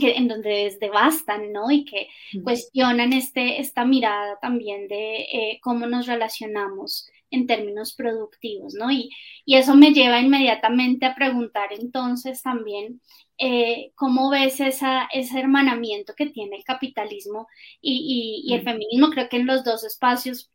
en 0.00 0.28
donde 0.28 0.76
devastan, 0.80 1.52
¿no? 1.52 1.72
Y 1.72 1.84
que 1.84 2.08
cuestionan 2.44 3.12
este, 3.12 3.60
esta 3.60 3.84
mirada 3.84 4.38
también 4.40 4.86
de 4.86 5.58
cómo 5.60 5.86
nos 5.86 6.06
relacionamos 6.06 7.08
en 7.30 7.46
términos 7.46 7.94
productivos, 7.94 8.74
¿no? 8.74 8.90
Y, 8.90 9.10
eso 9.46 9.74
me 9.74 9.92
lleva 9.92 10.20
inmediatamente 10.20 11.06
a 11.06 11.14
preguntar 11.14 11.70
entonces 11.72 12.42
también 12.42 13.00
eh, 13.38 13.92
cómo 13.94 14.30
ves 14.30 14.60
esa, 14.60 15.08
ese 15.12 15.38
hermanamiento 15.40 16.14
que 16.14 16.26
tiene 16.26 16.56
el 16.56 16.64
capitalismo 16.64 17.48
y, 17.80 18.52
el 18.52 18.62
feminismo. 18.62 19.10
Creo 19.10 19.28
que 19.28 19.38
en 19.38 19.46
los 19.46 19.64
dos 19.64 19.84
espacios 19.84 20.50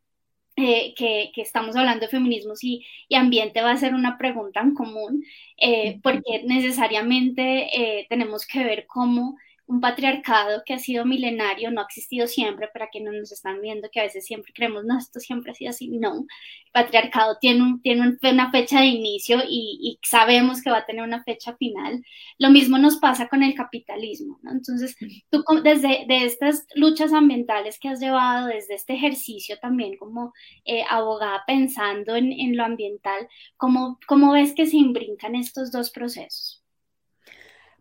eh, 0.56 0.94
que, 0.96 1.32
estamos 1.38 1.76
hablando 1.76 2.06
de 2.06 2.12
feminismos 2.12 2.64
y, 2.64 2.86
ambiente 3.16 3.62
va 3.62 3.72
a 3.72 3.78
ser 3.78 3.94
una 3.96 4.18
pregunta 4.18 4.62
en 4.62 4.74
común, 4.76 5.24
eh, 5.58 6.00
porque 6.04 6.44
necesariamente 6.46 8.06
tenemos 8.10 8.46
que 8.46 8.64
ver 8.64 8.86
cómo 8.88 9.38
un 9.66 9.80
patriarcado 9.80 10.64
que 10.66 10.74
ha 10.74 10.80
sido 10.80 11.06
milenario, 11.06 11.72
no 11.72 11.82
ha 11.82 11.86
existido 11.86 12.28
siempre, 12.28 12.68
para 12.68 12.90
que 12.92 13.02
no 13.02 13.12
nos 13.12 13.32
están 13.32 13.62
viendo 13.62 13.90
que 13.92 14.02
a 14.02 14.04
veces 14.04 14.26
siempre 14.26 14.52
creemos, 14.54 14.84
no, 14.86 14.98
esto 14.98 15.20
siempre 15.20 15.52
ha 15.52 15.56
sido 15.56 15.70
así, 15.70 15.88
no, 15.90 16.16
el 16.16 16.72
patriarcado 16.74 17.38
tiene, 17.40 17.62
un, 17.62 17.82
tiene 17.82 18.18
una 18.24 18.52
fecha 18.52 18.82
de 18.82 18.88
inicio 18.88 19.40
y, 19.48 20.00
sabemos 20.04 20.62
que 20.62 20.70
va 20.72 20.80
a 20.80 20.86
tener 20.86 21.04
una 21.04 21.24
fecha 21.24 21.56
final. 21.58 22.04
Lo 22.38 22.50
mismo 22.50 22.78
nos 22.78 22.98
pasa 22.98 23.28
con 23.28 23.44
el 23.44 23.56
capitalismo, 23.56 24.40
¿no? 24.44 24.52
Entonces, 24.52 24.96
tú 25.30 25.44
desde 25.64 26.06
de 26.08 26.26
estas 26.26 26.66
luchas 26.76 27.14
ambientales 27.14 27.80
que 27.80 27.90
has 27.90 28.00
llevado, 28.00 28.48
desde 28.48 28.76
este 28.76 28.94
ejercicio 28.94 29.58
también 29.60 29.98
como 29.98 30.34
eh, 30.66 30.84
abogada 30.90 31.44
pensando 31.48 32.16
en, 32.16 32.32
en, 32.34 32.58
lo 32.58 32.64
ambiental, 32.64 33.28
¿cómo, 33.58 34.00
¿cómo 34.08 34.34
ves 34.34 34.54
que 34.54 34.66
se 34.66 34.78
imbrincan 34.78 35.36
estos 35.36 35.72
dos 35.72 35.90
procesos? 35.92 36.63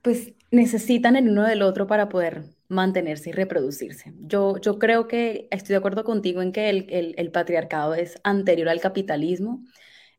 Pues 0.03 0.35
necesitan 0.51 1.17
el 1.17 1.29
uno 1.31 1.45
del 1.45 1.63
otro 1.63 1.87
para 1.87 2.09
poder 2.09 2.45
mantenerse 2.69 3.31
y 3.31 3.33
reproducirse. 3.33 4.13
Yo, 4.21 4.59
yo 4.61 4.79
creo 4.79 5.07
que 5.09 5.49
estoy 5.51 5.75
de 5.75 5.79
acuerdo 5.79 6.05
contigo 6.05 6.43
en 6.43 6.53
que 6.53 6.69
el, 6.69 7.31
patriarcado 7.33 7.95
es 7.95 8.19
anterior 8.25 8.69
al 8.69 8.81
capitalismo. 8.81 9.63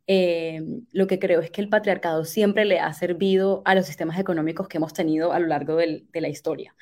Eh, 0.08 0.62
lo 0.92 1.08
que 1.08 1.20
creo 1.20 1.42
es 1.42 1.52
que 1.52 1.62
el 1.62 1.70
patriarcado 1.70 2.25
siempre 2.25 2.66
le 2.66 2.80
ha 2.80 2.94
servido 2.94 3.62
a 3.66 3.75
los 3.75 3.86
sistemas 3.86 4.20
económicos 4.20 4.68
que 4.68 4.78
hemos 4.78 4.94
tenido 4.94 5.34
a 5.34 5.40
lo 5.40 5.48
largo 5.48 5.75
de 5.75 6.08
la 6.13 6.30
historia. 6.30 6.75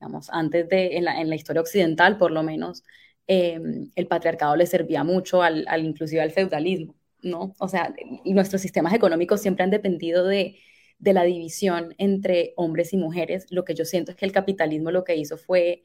Digamos, 0.00 0.30
antes 0.30 0.68
de, 0.68 0.96
en 0.96 1.04
la, 1.04 1.34
historia 1.34 1.60
occidental, 1.60 2.18
por 2.18 2.30
lo 2.30 2.42
menos, 2.42 2.84
eh, 3.26 3.60
el 3.94 4.06
patriarcado 4.06 4.56
le 4.56 4.66
servía 4.66 5.04
mucho 5.04 5.42
al, 5.42 5.66
al, 5.68 5.84
inclusive 5.84 6.22
al 6.22 6.30
feudalismo, 6.30 6.94
¿no? 7.22 7.54
O 7.58 7.68
sea, 7.68 7.92
nuestros 8.24 8.62
sistemas 8.62 8.94
económicos 8.94 9.40
siempre 9.42 9.64
han 9.64 9.70
dependido 9.70 10.24
de, 10.26 10.58
de 10.98 11.12
la 11.12 11.24
división 11.24 11.94
entre 11.98 12.54
hombres 12.56 12.92
y 12.92 12.96
mujeres, 12.96 13.46
lo 13.50 13.64
que 13.64 13.74
yo 13.74 13.84
siento 13.84 14.10
es 14.10 14.16
que 14.16 14.26
el 14.26 14.32
capitalismo 14.32 14.90
lo 14.90 15.04
que 15.04 15.16
hizo 15.16 15.36
fue 15.38 15.84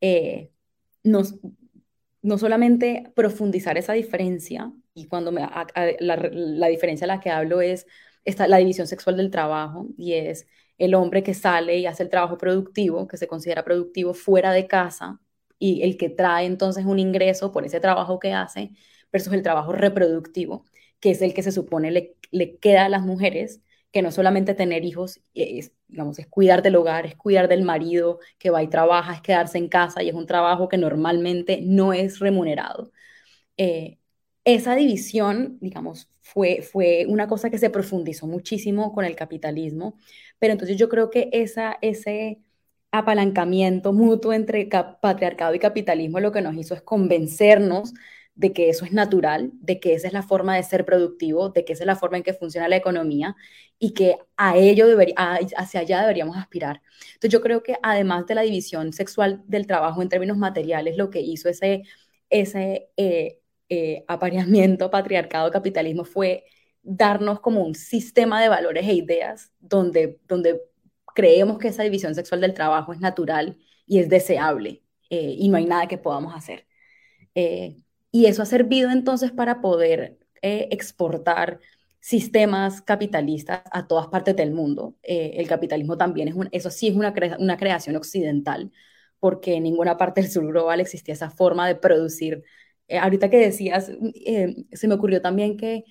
eh, 0.00 0.50
no 2.22 2.38
solamente 2.38 3.12
profundizar 3.14 3.78
esa 3.78 3.92
diferencia, 3.94 4.72
y 4.94 5.06
cuando 5.06 5.32
me, 5.32 5.46
la, 6.00 6.68
diferencia 6.68 7.04
a 7.06 7.08
la 7.08 7.20
que 7.20 7.30
hablo 7.30 7.60
es 7.60 7.86
esta, 8.24 8.48
la 8.48 8.58
división 8.58 8.86
sexual 8.86 9.16
del 9.16 9.30
trabajo, 9.30 9.88
y 9.96 10.14
es 10.14 10.46
el 10.78 10.94
hombre 10.94 11.22
que 11.22 11.34
sale 11.34 11.78
y 11.78 11.86
hace 11.86 12.02
el 12.02 12.10
trabajo 12.10 12.38
productivo, 12.38 13.06
que 13.08 13.16
se 13.16 13.26
considera 13.26 13.64
productivo 13.64 14.14
fuera 14.14 14.52
de 14.52 14.66
casa, 14.66 15.20
y 15.58 15.82
el 15.82 15.96
que 15.96 16.08
trae 16.10 16.46
entonces 16.46 16.84
un 16.86 16.98
ingreso 16.98 17.52
por 17.52 17.64
ese 17.64 17.80
trabajo 17.80 18.18
que 18.18 18.32
hace, 18.32 18.72
versus 19.12 19.32
el 19.32 19.42
trabajo 19.42 19.72
reproductivo, 19.72 20.64
que 21.00 21.10
es 21.10 21.22
el 21.22 21.34
que 21.34 21.42
se 21.42 21.52
supone 21.52 21.90
le, 21.90 22.16
le 22.30 22.56
queda 22.58 22.86
a 22.86 22.88
las 22.88 23.02
mujeres 23.02 23.62
que 23.92 24.02
no 24.02 24.12
solamente 24.12 24.54
tener 24.54 24.84
hijos, 24.84 25.20
es, 25.34 25.72
digamos, 25.88 26.18
es 26.18 26.26
cuidar 26.28 26.62
del 26.62 26.76
hogar, 26.76 27.06
es 27.06 27.16
cuidar 27.16 27.48
del 27.48 27.62
marido 27.64 28.20
que 28.38 28.50
va 28.50 28.62
y 28.62 28.68
trabaja, 28.68 29.14
es 29.14 29.20
quedarse 29.22 29.58
en 29.58 29.68
casa 29.68 30.02
y 30.02 30.08
es 30.08 30.14
un 30.14 30.26
trabajo 30.26 30.68
que 30.68 30.76
normalmente 30.78 31.60
no 31.62 31.92
es 31.92 32.18
remunerado. 32.20 32.92
Eh, 33.56 33.98
esa 34.44 34.74
división, 34.76 35.58
digamos, 35.60 36.08
fue, 36.22 36.62
fue 36.62 37.06
una 37.08 37.28
cosa 37.28 37.50
que 37.50 37.58
se 37.58 37.70
profundizó 37.70 38.26
muchísimo 38.26 38.92
con 38.92 39.04
el 39.04 39.16
capitalismo, 39.16 39.98
pero 40.38 40.52
entonces 40.52 40.76
yo 40.78 40.88
creo 40.88 41.10
que 41.10 41.28
esa, 41.32 41.78
ese 41.82 42.40
apalancamiento 42.92 43.92
mutuo 43.92 44.32
entre 44.32 44.68
patriarcado 45.00 45.54
y 45.54 45.58
capitalismo 45.58 46.20
lo 46.20 46.32
que 46.32 46.42
nos 46.42 46.56
hizo 46.56 46.74
es 46.74 46.82
convencernos 46.82 47.94
de 48.40 48.54
que 48.54 48.70
eso 48.70 48.86
es 48.86 48.92
natural, 48.92 49.50
de 49.60 49.80
que 49.80 49.92
esa 49.92 50.06
es 50.06 50.14
la 50.14 50.22
forma 50.22 50.56
de 50.56 50.62
ser 50.62 50.86
productivo, 50.86 51.50
de 51.50 51.64
que 51.66 51.74
esa 51.74 51.82
es 51.84 51.86
la 51.86 51.94
forma 51.94 52.16
en 52.16 52.22
que 52.22 52.32
funciona 52.32 52.68
la 52.68 52.76
economía 52.76 53.36
y 53.78 53.92
que 53.92 54.16
a 54.38 54.56
ello 54.56 54.86
debería, 54.86 55.14
hacia 55.58 55.80
allá 55.80 56.00
deberíamos 56.00 56.38
aspirar. 56.38 56.80
Entonces 57.14 57.30
yo 57.30 57.42
creo 57.42 57.62
que 57.62 57.76
además 57.82 58.26
de 58.26 58.34
la 58.36 58.40
división 58.42 58.94
sexual 58.94 59.42
del 59.46 59.66
trabajo 59.66 60.00
en 60.00 60.08
términos 60.08 60.38
materiales, 60.38 60.96
lo 60.96 61.10
que 61.10 61.20
hizo 61.20 61.50
ese, 61.50 61.82
ese 62.30 62.90
eh, 62.96 63.40
eh, 63.68 64.04
apareamiento, 64.08 64.90
patriarcado, 64.90 65.50
capitalismo 65.50 66.04
fue 66.04 66.44
darnos 66.82 67.40
como 67.40 67.62
un 67.62 67.74
sistema 67.74 68.40
de 68.40 68.48
valores 68.48 68.88
e 68.88 68.94
ideas 68.94 69.52
donde, 69.60 70.18
donde 70.26 70.62
creemos 71.14 71.58
que 71.58 71.68
esa 71.68 71.82
división 71.82 72.14
sexual 72.14 72.40
del 72.40 72.54
trabajo 72.54 72.94
es 72.94 73.00
natural 73.00 73.58
y 73.86 73.98
es 73.98 74.08
deseable 74.08 74.82
eh, 75.10 75.34
y 75.38 75.48
no 75.50 75.58
hay 75.58 75.66
nada 75.66 75.88
que 75.88 75.98
podamos 75.98 76.34
hacer. 76.34 76.66
Y 78.10 78.26
eso 78.26 78.42
ha 78.42 78.46
servido 78.46 78.90
entonces 78.90 79.32
para 79.32 79.60
poder 79.60 80.18
eh, 80.42 80.68
exportar 80.70 81.60
sistemas 82.00 82.82
capitalistas 82.82 83.62
a 83.72 83.86
todas 83.86 84.08
partes 84.08 84.36
del 84.36 84.52
mundo. 84.52 84.96
el 85.02 85.46
capitalismo 85.48 85.96
también 85.98 86.28
es 86.28 86.34
un, 86.34 86.48
eso 86.52 86.70
sí 86.70 86.88
es 86.88 86.96
una, 86.96 87.12
creación 87.12 87.96
occidental, 87.96 88.72
porque 89.18 89.54
en 89.56 89.64
ninguna 89.64 89.96
parte 89.98 90.22
del 90.22 90.30
sur 90.30 90.46
global 90.46 90.80
existía 90.80 91.14
esa 91.14 91.30
forma 91.30 91.68
de 91.68 91.76
producir. 91.76 92.42
ahorita 92.88 93.30
que 93.30 93.38
decías, 93.38 93.92
se 94.72 94.88
me 94.88 94.94
ocurrió 94.94 95.20
también 95.22 95.56
que 95.56 95.84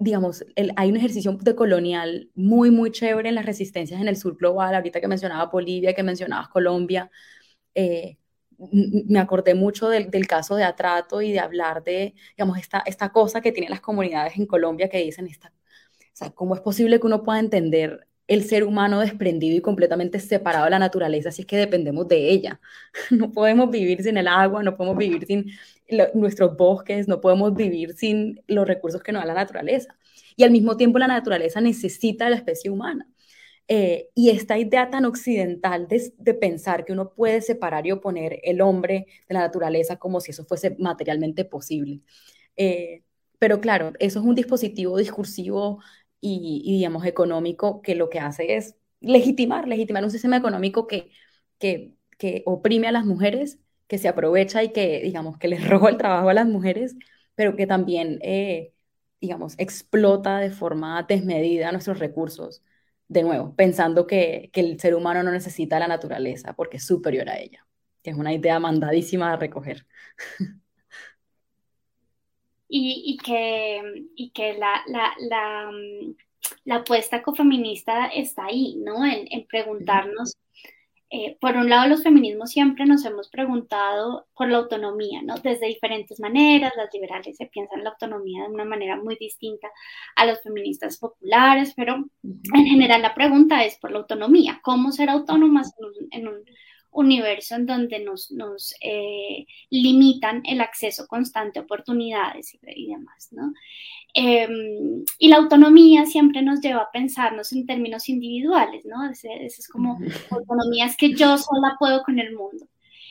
digamos, 0.00 0.44
hay 0.76 0.90
un 0.90 0.96
ejercicio 0.96 1.32
de 1.40 1.54
colonial 1.54 2.30
muy, 2.34 2.70
muy 2.70 2.90
chévere 2.90 3.28
en 3.28 3.34
las 3.34 3.46
resistencias 3.46 4.00
en 4.00 4.08
el 4.08 4.16
sur 4.16 4.36
global, 4.36 4.74
ahorita 4.74 5.00
que 5.00 5.08
mencionaba 5.08 5.46
Bolivia, 5.46 5.94
que 5.94 6.02
mencionabas 6.02 6.48
Colombia, 6.48 7.10
eh, 7.74 8.18
me 8.58 9.18
acordé 9.18 9.54
mucho 9.54 9.88
del, 9.88 10.26
caso 10.26 10.56
de 10.56 10.64
Atrato 10.64 11.22
y 11.22 11.32
de 11.32 11.40
hablar 11.40 11.84
de, 11.84 12.14
digamos, 12.36 12.58
esta, 12.58 12.82
esta 12.86 13.10
cosa 13.10 13.40
que 13.40 13.52
tienen 13.52 13.70
las 13.70 13.80
comunidades 13.80 14.36
en 14.36 14.46
Colombia 14.46 14.88
que 14.88 15.02
dicen, 15.02 15.26
esta, 15.26 15.48
o 15.48 16.16
sea, 16.16 16.30
¿cómo 16.30 16.54
es 16.54 16.60
posible 16.60 16.98
que 16.98 17.06
uno 17.06 17.22
pueda 17.22 17.38
entender 17.38 18.06
el 18.26 18.42
ser 18.44 18.64
humano 18.64 19.00
desprendido 19.00 19.56
y 19.56 19.60
completamente 19.60 20.18
separado 20.18 20.64
de 20.64 20.70
la 20.70 20.78
naturaleza 20.78 21.30
si 21.30 21.42
es 21.42 21.46
que 21.46 21.56
dependemos 21.56 22.08
de 22.08 22.30
ella? 22.30 22.60
No 23.10 23.32
podemos 23.32 23.70
vivir 23.70 24.02
sin 24.02 24.16
el 24.16 24.28
agua, 24.28 24.62
no 24.62 24.76
podemos 24.76 24.98
vivir 24.98 25.26
sin 25.26 25.46
nuestros 26.14 26.56
bosques, 26.56 27.06
no 27.08 27.20
podemos 27.20 27.54
vivir 27.54 27.94
sin 27.94 28.42
los 28.46 28.66
recursos 28.66 29.02
que 29.02 29.12
nos 29.12 29.22
da 29.22 29.26
la 29.28 29.34
naturaleza. 29.34 29.96
Y 30.36 30.44
al 30.44 30.50
mismo 30.50 30.76
tiempo 30.76 30.98
la 30.98 31.06
naturaleza 31.06 31.60
necesita 31.60 32.26
a 32.26 32.30
la 32.30 32.36
especie 32.36 32.70
humana. 32.70 33.06
Eh, 33.68 34.10
y 34.14 34.30
esta 34.30 34.58
idea 34.58 34.90
tan 34.90 35.04
occidental 35.06 35.88
de, 35.88 36.34
pensar 36.34 36.84
que 36.84 36.92
uno 36.92 37.12
puede 37.14 37.40
separar 37.42 37.86
y 37.86 37.92
oponer 37.92 38.38
el 38.44 38.60
hombre 38.60 39.06
de 39.28 39.34
la 39.34 39.40
naturaleza 39.40 39.96
como 39.98 40.20
si 40.20 40.30
eso 40.30 40.44
fuese 40.44 40.76
materialmente 40.78 41.44
posible. 41.44 42.00
Eh, 42.56 43.02
pero 43.38 43.60
claro, 43.60 43.92
eso 43.98 44.20
es 44.20 44.24
un 44.26 44.34
dispositivo 44.34 44.96
discursivo 44.98 45.82
y, 46.20 46.62
digamos, 46.64 47.04
económico 47.06 47.82
que 47.82 47.94
lo 47.94 48.08
que 48.10 48.20
hace 48.20 48.56
es 48.56 48.76
legitimar, 49.00 49.68
legitimar 49.68 50.04
un 50.04 50.10
sistema 50.10 50.36
económico 50.36 50.86
que, 50.86 51.10
que, 51.58 51.94
que 52.18 52.42
oprime 52.46 52.88
a 52.88 52.92
las 52.92 53.04
mujeres 53.06 53.58
que 53.86 53.98
se 53.98 54.08
aprovecha 54.08 54.62
y 54.64 54.72
que, 54.72 55.00
digamos, 55.02 55.38
que 55.38 55.48
les 55.48 55.68
roba 55.68 55.90
el 55.90 55.98
trabajo 55.98 56.28
a 56.28 56.34
las 56.34 56.46
mujeres, 56.46 56.96
pero 57.34 57.56
que 57.56 57.66
también, 57.66 58.18
eh, 58.22 58.72
digamos, 59.20 59.54
explota 59.58 60.38
de 60.38 60.50
forma 60.50 61.02
desmedida 61.08 61.72
nuestros 61.72 61.98
recursos, 61.98 62.62
de 63.08 63.22
nuevo, 63.22 63.54
pensando 63.54 64.06
que, 64.06 64.50
que, 64.52 64.60
el 64.60 64.80
ser 64.80 64.94
humano 64.94 65.22
no 65.22 65.30
necesita 65.30 65.78
la 65.78 65.88
naturaleza 65.88 66.54
porque 66.54 66.78
es 66.78 66.86
superior 66.86 67.28
a 67.28 67.38
ella, 67.38 67.66
que 68.02 68.10
es 68.10 68.16
una 68.16 68.32
idea 68.32 68.58
mandadísima 68.58 69.32
a 69.32 69.36
recoger. 69.36 69.86
Y, 72.68 73.14
y 73.14 73.16
que, 73.18 74.08
y 74.16 74.30
que 74.30 74.54
la, 74.54 74.82
la, 74.88 75.14
la, 75.20 75.70
mm, 75.70 76.16
la 76.64 76.76
apuesta 76.76 77.18
ecofeminista 77.18 78.06
está 78.06 78.46
ahí, 78.46 78.76
¿no? 78.84 79.04
En, 79.06 79.28
en 79.30 79.46
preguntarnos 79.46 80.36
eh, 81.08 81.36
por 81.40 81.56
un 81.56 81.68
lado, 81.68 81.88
los 81.88 82.02
feminismos 82.02 82.50
siempre 82.50 82.84
nos 82.84 83.04
hemos 83.04 83.28
preguntado 83.28 84.26
por 84.34 84.48
la 84.48 84.58
autonomía, 84.58 85.22
¿no? 85.22 85.36
Desde 85.36 85.66
diferentes 85.66 86.18
maneras, 86.18 86.72
las 86.76 86.92
liberales 86.92 87.36
se 87.36 87.46
piensan 87.46 87.84
la 87.84 87.90
autonomía 87.90 88.42
de 88.42 88.54
una 88.54 88.64
manera 88.64 88.96
muy 88.96 89.16
distinta 89.16 89.68
a 90.16 90.26
los 90.26 90.42
feministas 90.42 90.98
populares, 90.98 91.74
pero 91.76 92.04
en 92.24 92.66
general 92.66 93.02
la 93.02 93.14
pregunta 93.14 93.64
es 93.64 93.78
por 93.78 93.92
la 93.92 93.98
autonomía, 93.98 94.60
¿cómo 94.62 94.90
ser 94.90 95.08
autónomas 95.08 95.74
en 96.10 96.26
un, 96.26 96.44
universo 96.96 97.54
en 97.54 97.66
donde 97.66 98.00
nos, 98.00 98.30
nos 98.32 98.74
eh, 98.80 99.46
limitan 99.70 100.42
el 100.44 100.60
acceso 100.60 101.06
constante 101.06 101.58
a 101.58 101.62
oportunidades 101.62 102.54
y, 102.54 102.60
y 102.74 102.88
demás, 102.88 103.28
¿no? 103.30 103.52
Em, 104.18 105.04
y 105.18 105.28
la 105.28 105.36
autonomía 105.36 106.06
siempre 106.06 106.40
nos 106.40 106.62
lleva 106.62 106.80
a 106.80 106.90
pensarnos 106.90 107.52
en 107.52 107.66
términos 107.66 108.08
individuales, 108.08 108.82
¿no? 108.86 109.10
Ese, 109.10 109.44
es 109.44 109.68
como 109.68 109.98
autonomía 110.30 110.86
es 110.86 110.96
que 110.96 111.12
yo 111.12 111.36
sola 111.36 111.76
puedo 111.78 112.02
con 112.02 112.18
el 112.18 112.34
mundo. 112.34 112.66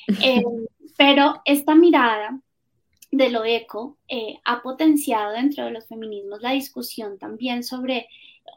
Em, 0.21 0.65
pero 0.97 1.41
esta 1.45 1.75
mirada 1.75 2.39
de 3.11 3.29
lo 3.29 3.45
eco 3.45 3.97
eh, 4.07 4.39
ha 4.45 4.61
potenciado 4.61 5.33
dentro 5.33 5.65
de 5.65 5.71
los 5.71 5.87
feminismos 5.87 6.41
la 6.41 6.51
discusión 6.51 7.17
también 7.19 7.63
sobre, 7.63 8.07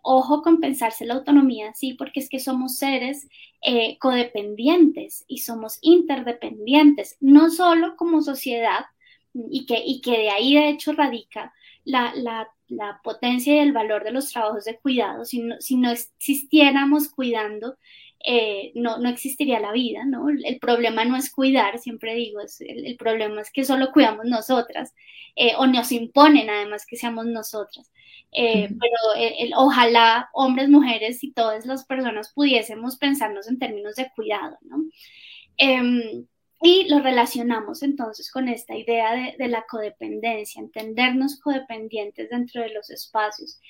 ojo 0.03 0.43
con 0.43 0.61
pensarse 0.61 1.05
la 1.05 1.15
autonomía, 1.15 1.73
sí, 1.75 1.95
porque 1.95 2.21
es 2.21 2.29
que 2.29 2.39
somos 2.39 2.77
seres 2.77 3.29
eh, 3.63 3.99
codependientes 3.99 5.25
y 5.29 5.39
somos 5.39 5.79
interdependientes, 5.83 7.17
no 7.21 7.51
solo 7.51 7.97
como 7.97 8.23
sociedad, 8.23 8.87
y 9.51 9.67
que, 9.67 9.83
y 9.85 10.01
que 10.01 10.13
de 10.13 10.31
ahí 10.31 10.55
de 10.55 10.71
hecho 10.71 10.93
radica 10.93 11.53
la, 11.85 12.49
potencia 13.03 13.55
y 13.55 13.59
el 13.59 13.73
valor 13.73 14.05
de 14.05 14.13
los 14.13 14.31
trabajos 14.31 14.65
de 14.65 14.79
cuidado. 14.79 15.25
Si 15.25 15.41
no, 15.41 15.61
si 15.61 15.77
no 15.77 15.91
existiéramos 15.91 17.09
cuidando, 17.09 17.77
eh, 18.25 18.73
no, 18.75 18.99
no, 18.99 19.09
existiría 19.09 19.61
la 19.61 19.73
vida, 19.73 20.05
¿no? 20.05 20.29
El 20.29 20.59
problema 20.59 21.05
no 21.05 21.17
es 21.17 21.31
cuidar, 21.31 21.79
siempre 21.79 22.15
digo, 22.15 22.41
el, 22.61 22.97
problema 22.97 23.41
es 23.41 23.51
que 23.51 23.65
solo 23.65 23.93
cuidamos 23.93 24.27
nosotras, 24.27 24.95
eh, 25.37 25.53
o 25.57 25.67
nos 25.67 25.93
imponen 25.93 26.51
además 26.51 26.85
que 26.87 26.97
seamos 26.97 27.27
nosotras. 27.27 27.91
Eh, 28.33 28.69
pero 28.79 29.57
ojalá 29.57 30.29
hombres, 30.35 30.69
mujeres 30.69 31.25
y 31.25 31.33
todas 31.33 31.65
las 31.65 31.85
personas 31.87 32.33
pudiésemos 32.33 32.97
pensarnos 32.97 33.49
en 33.49 33.59
términos 33.59 33.97
de 33.97 34.11
cuidado, 34.15 34.59
¿no? 34.63 34.85
Em, 35.57 36.27
y 36.61 36.89
lo 36.89 37.01
relacionamos 37.01 37.83
entonces 37.83 38.31
con 38.31 38.49
esta 38.49 38.77
idea 38.77 39.35
de, 39.39 39.49
la 39.49 39.65
codependencia, 39.69 40.61
entendernos 40.61 41.39
codependientes 41.41 42.31
dentro 42.31 42.63
de 42.63 42.71
los 42.71 42.91
espacios. 42.91 43.61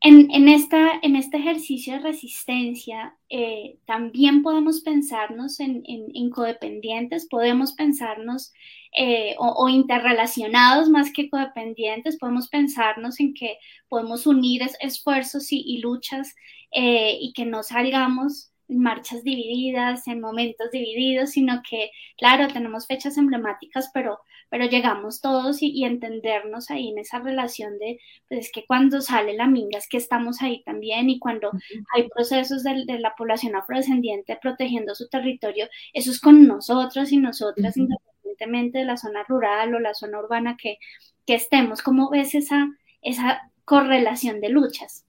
En, 0.00 0.48
esta, 0.48 0.92
en 1.02 1.16
este 1.16 1.38
ejercicio 1.38 1.94
de 1.94 1.98
resistencia 1.98 3.16
eh, 3.28 3.78
también 3.84 4.42
podemos 4.42 4.80
pensarnos 4.82 5.58
en, 5.58 6.30
codependientes, 6.30 7.26
podemos 7.28 7.72
pensarnos 7.72 8.52
eh, 8.96 9.34
o, 9.38 9.68
interrelacionados 9.68 10.88
más 10.88 11.12
que 11.12 11.28
codependientes, 11.28 12.16
podemos 12.16 12.48
pensarnos 12.48 13.18
en 13.18 13.34
que 13.34 13.58
podemos 13.88 14.26
unir 14.28 14.62
esfuerzos 14.80 15.48
y, 15.50 15.78
luchas 15.78 16.36
eh, 16.70 17.18
y 17.20 17.32
que 17.32 17.44
no 17.44 17.64
salgamos 17.64 18.52
marchas 18.68 19.24
divididas, 19.24 20.06
en 20.06 20.20
momentos 20.20 20.70
divididos, 20.70 21.30
sino 21.30 21.62
que, 21.68 21.90
claro, 22.16 22.48
tenemos 22.48 22.86
fechas 22.86 23.16
emblemáticas, 23.16 23.90
pero, 23.92 24.20
pero 24.50 24.66
llegamos 24.66 25.20
todos 25.20 25.62
y, 25.62 25.84
entendernos 25.84 26.70
ahí 26.70 26.88
en 26.88 26.98
esa 26.98 27.18
relación 27.18 27.78
de, 27.78 27.98
pues 28.28 28.46
es 28.46 28.52
que 28.52 28.64
cuando 28.66 29.00
sale 29.00 29.34
la 29.34 29.46
minga 29.46 29.78
es 29.78 29.88
que 29.88 29.96
estamos 29.96 30.42
ahí 30.42 30.62
también 30.64 31.10
y 31.10 31.18
cuando 31.18 31.50
hay 31.94 32.08
procesos 32.08 32.62
de, 32.64 32.84
la 32.98 33.14
población 33.16 33.56
afrodescendiente 33.56 34.38
protegiendo 34.40 34.94
su 34.94 35.08
territorio, 35.08 35.68
eso 35.92 36.10
es 36.10 36.20
con 36.20 36.46
nosotros 36.46 37.12
y 37.12 37.18
nosotras, 37.18 37.76
independientemente 37.76 38.78
de 38.78 38.84
la 38.84 38.96
zona 38.96 39.24
rural 39.24 39.74
o 39.74 39.80
la 39.80 39.94
zona 39.94 40.18
urbana 40.18 40.56
que, 40.60 40.78
que 41.26 41.34
estemos. 41.34 41.82
¿Cómo 41.82 42.10
ves 42.10 42.34
esa, 42.34 42.68
esa 43.02 43.50
correlación 43.64 44.40
de 44.40 44.48
luchas? 44.48 45.04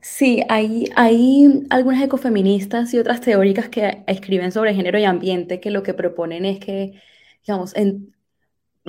Sí, 0.00 0.42
hay, 0.48 0.90
hay 0.96 1.66
algunas 1.70 2.02
ecofeministas 2.02 2.94
y 2.94 2.98
otras 2.98 3.20
teóricas 3.20 3.68
que 3.68 4.04
escriben 4.06 4.52
sobre 4.52 4.74
género 4.74 4.98
y 4.98 5.04
ambiente 5.04 5.60
que 5.60 5.70
lo 5.70 5.82
que 5.82 5.94
proponen 5.94 6.44
es 6.44 6.60
que, 6.60 7.00
digamos, 7.44 7.74
en, 7.74 8.14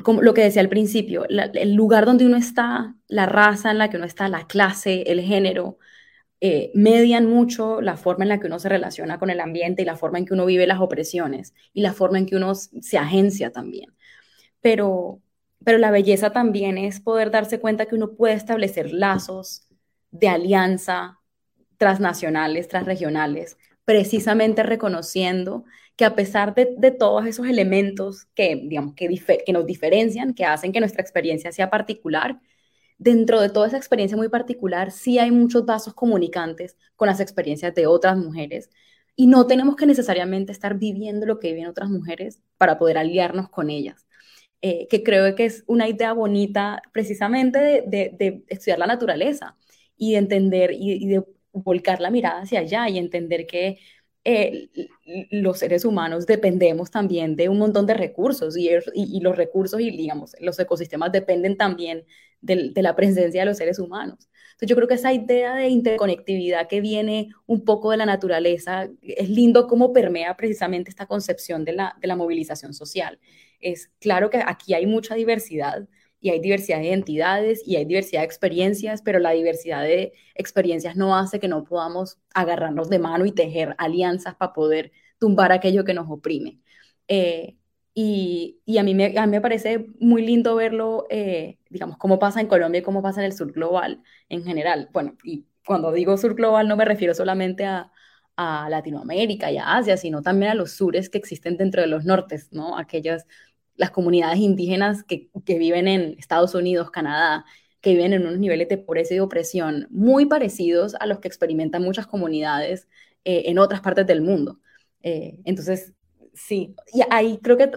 como 0.03 0.21
lo 0.21 0.33
que 0.33 0.41
decía 0.41 0.61
al 0.61 0.69
principio, 0.69 1.25
el 1.27 1.73
lugar 1.73 2.05
donde 2.05 2.25
uno 2.25 2.37
está, 2.37 2.95
la 3.07 3.25
raza 3.25 3.71
en 3.71 3.77
la 3.77 3.89
que 3.89 3.97
uno 3.97 4.05
está, 4.05 4.29
la 4.29 4.47
clase, 4.47 5.03
el 5.07 5.21
género, 5.21 5.77
eh, 6.41 6.71
median 6.73 7.25
mucho 7.25 7.81
la 7.81 7.97
forma 7.97 8.23
en 8.23 8.29
la 8.29 8.39
que 8.39 8.47
uno 8.47 8.59
se 8.59 8.69
relaciona 8.69 9.19
con 9.19 9.29
el 9.29 9.41
ambiente 9.41 9.81
y 9.81 9.85
la 9.85 9.97
forma 9.97 10.19
en 10.19 10.25
que 10.25 10.33
uno 10.33 10.45
vive 10.45 10.67
las 10.67 10.79
opresiones 10.79 11.53
y 11.73 11.81
la 11.81 11.93
forma 11.93 12.17
en 12.17 12.25
que 12.25 12.37
uno 12.37 12.55
se 12.55 12.97
agencia 12.97 13.51
también. 13.51 13.93
Pero, 14.61 15.21
pero 15.63 15.77
la 15.77 15.91
belleza 15.91 16.31
también 16.31 16.77
es 16.77 17.01
poder 17.01 17.31
darse 17.31 17.59
cuenta 17.59 17.87
que 17.87 17.95
uno 17.95 18.13
puede 18.15 18.35
establecer 18.35 18.93
lazos 18.93 19.67
de 20.11 20.29
alianza 20.29 21.19
transnacionales, 21.77 22.67
transregionales, 22.67 23.57
precisamente 23.89 24.61
reconociendo 24.61 25.65
que 25.95 26.05
a 26.05 26.13
pesar 26.13 26.53
de, 26.53 26.91
todos 26.91 27.25
esos 27.25 27.47
elementos 27.47 28.27
que, 28.35 28.55
digamos, 28.55 28.93
que, 28.93 29.09
que 29.43 29.51
nos 29.51 29.65
diferencian, 29.65 30.35
que 30.35 30.45
hacen 30.45 30.71
que 30.71 30.79
nuestra 30.79 31.01
experiencia 31.01 31.51
sea 31.51 31.71
particular, 31.71 32.39
dentro 32.99 33.41
de 33.41 33.49
toda 33.49 33.65
esa 33.65 33.77
experiencia 33.77 34.15
muy 34.15 34.29
particular, 34.29 34.91
sí 34.91 35.17
hay 35.17 35.31
muchos 35.31 35.65
vasos 35.65 35.95
comunicantes 35.95 36.77
con 36.95 37.07
las 37.07 37.19
experiencias 37.19 37.73
de 37.73 37.87
otras 37.87 38.15
mujeres 38.15 38.69
y 39.15 39.25
no 39.25 39.47
tenemos 39.47 39.75
que 39.75 39.87
necesariamente 39.87 40.51
estar 40.51 40.77
viviendo 40.77 41.25
lo 41.25 41.39
que 41.39 41.53
viven 41.53 41.65
otras 41.67 41.89
mujeres 41.89 42.43
para 42.57 42.77
poder 42.77 42.99
aliarnos 42.99 43.49
con 43.49 43.71
ellas. 43.71 44.05
eh, 44.61 44.87
que 44.89 45.03
creo 45.03 45.35
que 45.35 45.45
es 45.45 45.63
una 45.67 45.87
idea 45.89 46.13
bonita 46.13 46.81
precisamente 46.93 47.59
de, 47.87 48.43
estudiar 48.49 48.77
la 48.79 48.87
naturaleza 48.87 49.57
y 49.97 50.13
de 50.13 50.17
entender 50.19 50.71
y, 50.73 51.07
de 51.07 51.23
volcar 51.63 52.01
la 52.01 52.11
mirada 52.11 52.41
hacia 52.41 52.59
allá 52.59 52.89
y 52.89 52.97
entender 52.97 53.45
que 53.47 53.79
eh, 54.25 54.69
los 55.31 55.59
seres 55.59 55.85
humanos 55.85 56.25
dependemos 56.25 56.91
también 56.91 57.35
de 57.35 57.47
un 57.49 57.57
montón 57.57 57.85
de 57.85 57.93
recursos 57.93 58.57
y, 58.57 58.69
los 59.21 59.37
recursos 59.37 59.79
y 59.79 59.91
digamos 59.91 60.35
los 60.41 60.59
ecosistemas 60.59 61.11
dependen 61.11 61.55
también 61.57 62.05
de, 62.41 62.71
la 62.75 62.95
presencia 62.95 63.41
de 63.41 63.45
los 63.45 63.57
seres 63.57 63.79
humanos. 63.79 64.29
Entonces 64.51 64.69
yo 64.69 64.75
creo 64.75 64.87
que 64.89 64.95
esa 64.95 65.13
idea 65.13 65.55
de 65.55 65.69
interconectividad 65.69 66.67
que 66.67 66.81
viene 66.81 67.29
un 67.45 67.63
poco 67.63 67.91
de 67.91 67.97
la 67.97 68.05
naturaleza 68.05 68.89
es 69.01 69.29
lindo 69.29 69.67
cómo 69.67 69.93
permea 69.93 70.35
precisamente 70.35 70.89
esta 70.89 71.05
concepción 71.05 71.63
de 71.63 71.73
la 71.73 72.15
movilización 72.17 72.73
social. 72.73 73.19
Es 73.61 73.89
claro 73.99 74.29
que 74.29 74.41
aquí 74.45 74.73
hay 74.73 74.85
mucha 74.85 75.15
diversidad 75.15 75.87
y 76.21 76.29
hay 76.29 76.39
diversidad 76.39 76.79
de 76.79 76.87
identidades 76.87 77.65
y 77.65 77.75
hay 77.77 77.85
diversidad 77.85 78.21
de 78.21 78.25
experiencias, 78.25 79.01
pero 79.01 79.19
la 79.19 79.31
diversidad 79.31 79.83
de 79.83 80.13
experiencias 80.35 80.95
no 80.95 81.15
hace 81.15 81.39
que 81.39 81.47
no 81.47 81.63
podamos 81.63 82.17
agarrarnos 82.33 82.89
de 82.89 82.99
mano 82.99 83.25
y 83.25 83.31
tejer 83.31 83.75
alianzas 83.77 84.35
para 84.35 84.53
poder 84.53 84.91
tumbar 85.19 85.51
aquello 85.51 85.85
que 85.85 85.93
nos 85.93 86.09
oprime. 86.09 86.59
Eh, 87.07 87.55
y, 87.93 88.61
y, 88.65 88.77
a, 88.77 88.83
mí 88.83 88.95
me, 88.95 89.17
a 89.17 89.25
mí 89.25 89.31
me 89.31 89.41
parece 89.41 89.87
muy 89.99 90.25
lindo 90.25 90.55
verlo, 90.55 91.05
eh, 91.09 91.57
digamos, 91.69 91.97
cómo 91.97 92.19
pasa 92.19 92.39
en 92.39 92.47
Colombia 92.47 92.79
y 92.79 92.83
cómo 92.83 93.01
pasa 93.01 93.21
en 93.21 93.25
el 93.25 93.33
sur 93.33 93.51
global 93.51 94.03
en 94.29 94.43
general. 94.43 94.89
Bueno, 94.93 95.17
y 95.23 95.45
cuando 95.65 95.91
digo 95.91 96.17
sur 96.17 96.35
global 96.35 96.67
no 96.67 96.77
me 96.77 96.85
refiero 96.85 97.13
solamente 97.13 97.65
a, 97.65 97.91
a 98.37 98.69
Latinoamérica 98.69 99.51
y 99.51 99.57
a 99.57 99.75
Asia, 99.75 99.97
sino 99.97 100.21
también 100.21 100.51
a 100.53 100.55
los 100.55 100.71
sures 100.71 101.09
que 101.09 101.17
existen 101.17 101.57
dentro 101.57 101.81
de 101.81 101.87
los 101.89 102.05
nortes, 102.05 102.53
¿no? 102.53 102.77
Aquellas, 102.77 103.27
las 103.79 103.91
comunidades 103.91 104.39
indígenas 104.39 105.03
que, 105.03 105.29
que 105.45 105.57
viven 105.57 105.87
en 105.87 106.15
Estados 106.19 106.53
Unidos, 106.53 106.91
Canadá, 106.91 107.45
que 107.79 107.91
viven 107.91 108.11
en 108.11 108.27
unos 108.27 108.37
niveles 108.37 108.67
de 108.67 108.77
pobreza 108.77 109.13
y 109.13 109.17
de 109.17 109.21
opresión 109.21 109.87
muy 109.89 110.25
parecidos 110.25 110.95
a 110.99 111.05
los 111.05 111.19
que 111.19 111.29
experimentan 111.29 111.81
muchas 111.81 112.05
comunidades 112.05 112.89
eh, 113.23 113.43
en 113.45 113.57
otras 113.57 113.79
partes 113.79 114.05
del 114.05 114.21
mundo. 114.21 114.59
Eh, 115.01 115.39
entonces, 115.45 115.93
sí, 116.33 116.75
y 116.93 117.01
ahí 117.09 117.39
creo 117.41 117.55
que 117.55 117.71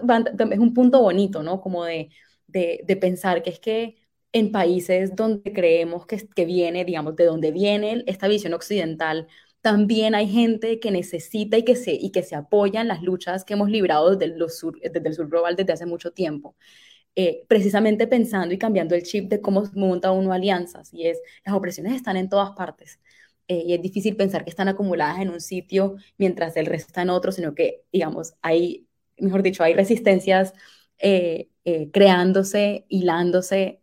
es 0.51 0.59
un 0.59 0.73
punto 0.73 1.01
bonito, 1.01 1.41
¿no? 1.41 1.61
Como 1.61 1.85
de, 1.85 2.09
de, 2.47 2.97
pensar 2.97 3.41
que 3.41 3.51
es 3.51 3.59
que 3.59 3.95
en 4.33 4.51
países 4.51 5.15
donde 5.15 5.53
creemos 5.53 6.05
que, 6.05 6.27
que 6.27 6.43
viene, 6.45 6.83
digamos, 6.83 7.15
de 7.15 7.25
donde 7.25 7.51
viene 7.51 8.03
esta 8.07 8.27
visión 8.27 8.53
occidental, 8.53 9.27
también 9.63 10.13
hay 10.13 10.27
gente 10.27 10.79
que 10.81 10.91
necesita 10.91 11.57
y 11.57 11.63
que 11.63 11.77
se, 11.77 11.93
y 11.93 12.11
que 12.11 12.23
se 12.23 12.35
apoya 12.35 12.81
en 12.81 12.89
las 12.89 13.01
luchas 13.01 13.45
que 13.45 13.53
hemos 13.53 13.69
librado 13.69 14.15
desde, 14.17 14.37
los 14.37 14.57
sur, 14.59 14.77
desde 14.81 15.07
el 15.09 15.15
sur 15.15 15.29
global 15.29 15.55
desde 15.55 15.73
hace 15.73 15.85
mucho 15.85 16.11
tiempo. 16.11 16.57
Eh, 17.15 17.45
precisamente 17.47 18.07
pensando 18.07 18.53
y 18.53 18.57
cambiando 18.57 18.95
el 18.95 19.03
chip 19.03 19.29
de 19.29 19.41
cómo 19.41 19.63
monta 19.75 20.11
uno 20.11 20.33
alianzas, 20.33 20.93
y 20.93 21.07
es, 21.07 21.21
las 21.45 21.55
opresiones 21.55 21.95
están 21.95 22.17
en 22.17 22.29
todas 22.29 22.51
partes. 22.51 22.99
Eh, 23.47 23.63
y 23.67 23.73
es 23.73 23.81
difícil 23.81 24.17
pensar 24.17 24.43
que 24.43 24.49
están 24.49 24.67
acumuladas 24.67 25.19
en 25.21 25.29
un 25.29 25.41
sitio 25.41 25.95
mientras 26.17 26.57
el 26.57 26.65
resto 26.65 26.87
está 26.87 27.03
en 27.03 27.09
otro, 27.11 27.31
sino 27.31 27.55
que, 27.55 27.83
digamos, 27.91 28.35
hay, 28.41 28.87
mejor 29.17 29.43
dicho, 29.43 29.63
hay 29.63 29.75
resistencias 29.75 30.53
eh, 30.99 31.49
creándose, 31.93 32.85
hilándose, 32.89 33.81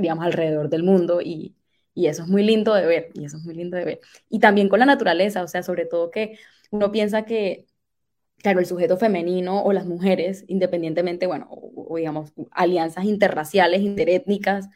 digamos, 0.00 0.24
alrededor 0.26 0.68
del 0.70 0.82
mundo 0.84 1.20
y, 1.22 1.54
y 1.94 2.06
eso 2.06 2.24
es 2.24 2.28
muy 2.28 2.42
lindo 2.42 2.74
de 2.74 2.86
ver, 2.86 3.10
y 3.14 3.24
eso 3.24 3.36
es 3.36 3.44
muy 3.44 3.54
lindo 3.54 3.76
de 3.76 3.84
ver. 3.84 4.00
Y 4.28 4.40
también 4.40 4.68
con 4.68 4.80
la 4.80 4.86
naturaleza, 4.86 5.42
o 5.42 5.48
sea, 5.48 5.62
sobre 5.62 5.86
todo 5.86 6.10
que 6.10 6.38
uno 6.70 6.90
piensa 6.90 7.24
que, 7.24 7.66
claro, 8.38 8.60
el 8.60 8.66
sujeto 8.66 8.96
femenino 8.96 9.62
o 9.62 9.72
las 9.72 9.86
mujeres, 9.86 10.44
independientemente, 10.48 11.26
bueno, 11.26 11.46
o, 11.50 11.96
digamos, 11.96 12.32
alianzas 12.50 13.04
interraciales, 13.04 13.80
interétnicas, 13.82 14.68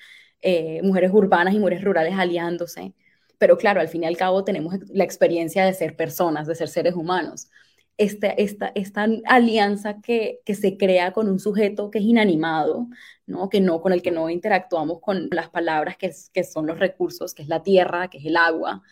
mujeres 0.82 1.10
urbanas 1.12 1.54
y 1.54 1.58
mujeres 1.58 1.82
rurales 1.82 2.14
aliándose, 2.16 2.94
pero 3.38 3.56
claro, 3.58 3.80
al 3.80 3.88
fin 3.88 4.04
y 4.04 4.06
al 4.06 4.16
cabo 4.16 4.44
tenemos 4.44 4.74
la 4.90 5.04
experiencia 5.04 5.64
de 5.64 5.74
ser 5.74 5.96
personas, 5.96 6.46
de 6.46 6.54
ser 6.54 6.68
seres 6.68 6.94
humanos. 6.94 7.50
Esta, 7.98 8.28
esta, 8.28 8.70
esta 8.74 9.08
alianza 9.26 10.00
que, 10.00 10.40
que, 10.44 10.54
se 10.54 10.76
crea 10.76 11.12
con 11.12 11.28
un 11.28 11.40
sujeto 11.40 11.90
que 11.90 11.98
es 11.98 12.04
inanimado, 12.04 12.86
¿no? 13.26 13.48
Que 13.48 13.60
no, 13.60 13.80
con 13.80 13.92
el 13.92 14.02
que 14.02 14.12
no 14.12 14.30
interactuamos 14.30 15.00
con 15.00 15.28
las 15.32 15.50
palabras 15.50 15.96
que, 15.96 16.12
que 16.32 16.44
son 16.44 16.66
los 16.66 16.78
recursos, 16.78 17.34
que 17.34 17.42
es 17.42 17.48
la 17.48 17.62
tierra, 17.64 18.08
que 18.08 18.18
es 18.18 18.26
el 18.26 18.36
agua. 18.36 18.82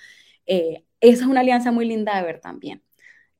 Eh, 0.46 0.84
esa 1.00 1.24
es 1.24 1.30
una 1.30 1.40
alianza 1.40 1.72
muy 1.72 1.86
linda 1.86 2.16
de 2.16 2.22
ver 2.24 2.40
también. 2.40 2.82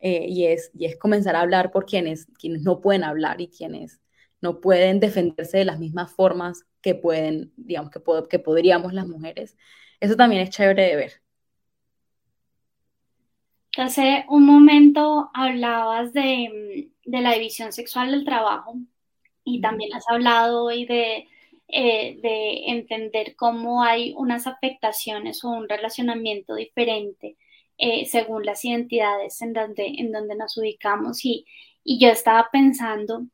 Eh, 0.01 0.27
y, 0.29 0.47
es, 0.47 0.71
y 0.75 0.87
es 0.87 0.97
comenzar 0.99 1.37
a 1.37 1.41
hablar 1.41 1.73
por 1.73 1.87
quienes, 1.87 2.27
quienes 2.39 2.63
no 2.63 2.81
pueden 2.81 3.05
hablar 3.05 3.41
y 3.41 3.49
quienes 3.49 4.01
no 4.41 4.61
pueden 4.61 5.01
defenderse 5.01 5.59
de 5.59 5.65
las 5.65 5.79
mismas 5.79 6.13
formas 6.13 6.65
que 6.81 6.95
pueden, 6.95 7.53
digamos, 7.57 7.91
que, 7.91 8.01
que 8.31 8.39
podríamos 8.39 8.93
las 8.93 9.09
mujeres. 9.09 9.57
Eso 10.01 10.17
también 10.17 10.43
es 10.43 10.51
chévere 10.51 10.85
de 10.85 10.97
ver. 10.97 11.26
Hace 13.77 14.25
un 14.29 14.47
momento 14.47 15.31
hablabas 15.35 16.13
de, 16.13 16.91
la 17.05 17.33
división 17.33 17.73
sexual 17.73 18.11
del 18.11 18.25
trabajo 18.25 18.75
y 19.45 19.61
también 19.61 19.93
has 19.95 20.05
hablado 20.09 20.65
hoy 20.65 20.87
de, 20.87 21.29
eh, 21.69 22.19
de 22.23 22.71
entender 22.71 23.37
cómo 23.37 23.83
hay 23.83 24.15
unas 24.17 24.47
afectaciones 24.47 25.45
o 25.45 25.51
un 25.51 25.69
relacionamiento 25.69 26.55
diferente 26.55 27.37
eh, 27.79 28.07
según 28.07 28.47
las 28.47 28.65
identidades 28.65 29.43
en 29.43 29.53
donde, 29.53 29.87
en 29.99 30.11
donde 30.11 30.37
nos 30.37 30.57
ubicamos. 30.57 31.25
Y, 31.25 31.47
y 31.85 31.99
yo 31.99 32.09
estaba 32.09 32.49
pensando 32.51 33.27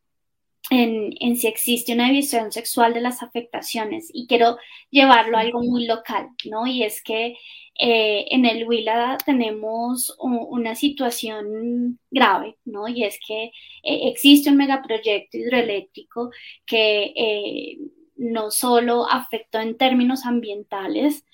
en, 0.70 1.36
si 1.36 1.46
existe 1.48 1.92
una 1.92 2.06
división 2.08 2.52
sexual 2.52 2.94
de 2.94 3.00
las 3.00 3.22
afectaciones 3.22 4.08
y 4.12 4.26
quiero 4.26 4.58
llevarlo 4.90 5.36
a 5.36 5.40
algo 5.40 5.62
muy 5.62 5.86
local, 5.86 6.28
¿no? 6.44 6.66
Y 6.66 6.82
es 6.84 7.02
que 7.02 7.36
eh, 7.78 8.26
en 8.30 8.44
el 8.46 8.66
Huila 8.66 9.18
tenemos 9.24 10.16
una 10.20 10.74
situación 10.74 11.98
grave, 12.10 12.56
¿no? 12.64 12.86
Y 12.88 13.04
es 13.04 13.18
que 13.26 13.44
eh, 13.44 14.08
existe 14.08 14.50
un 14.50 14.56
megaproyecto 14.56 15.38
hidroeléctrico 15.38 16.30
que 16.66 17.12
eh, 17.16 17.78
no 18.16 18.50
solo 18.50 19.06
afectó 19.10 19.58
en 19.60 19.76
términos 19.76 20.24
ambientales, 20.26 21.24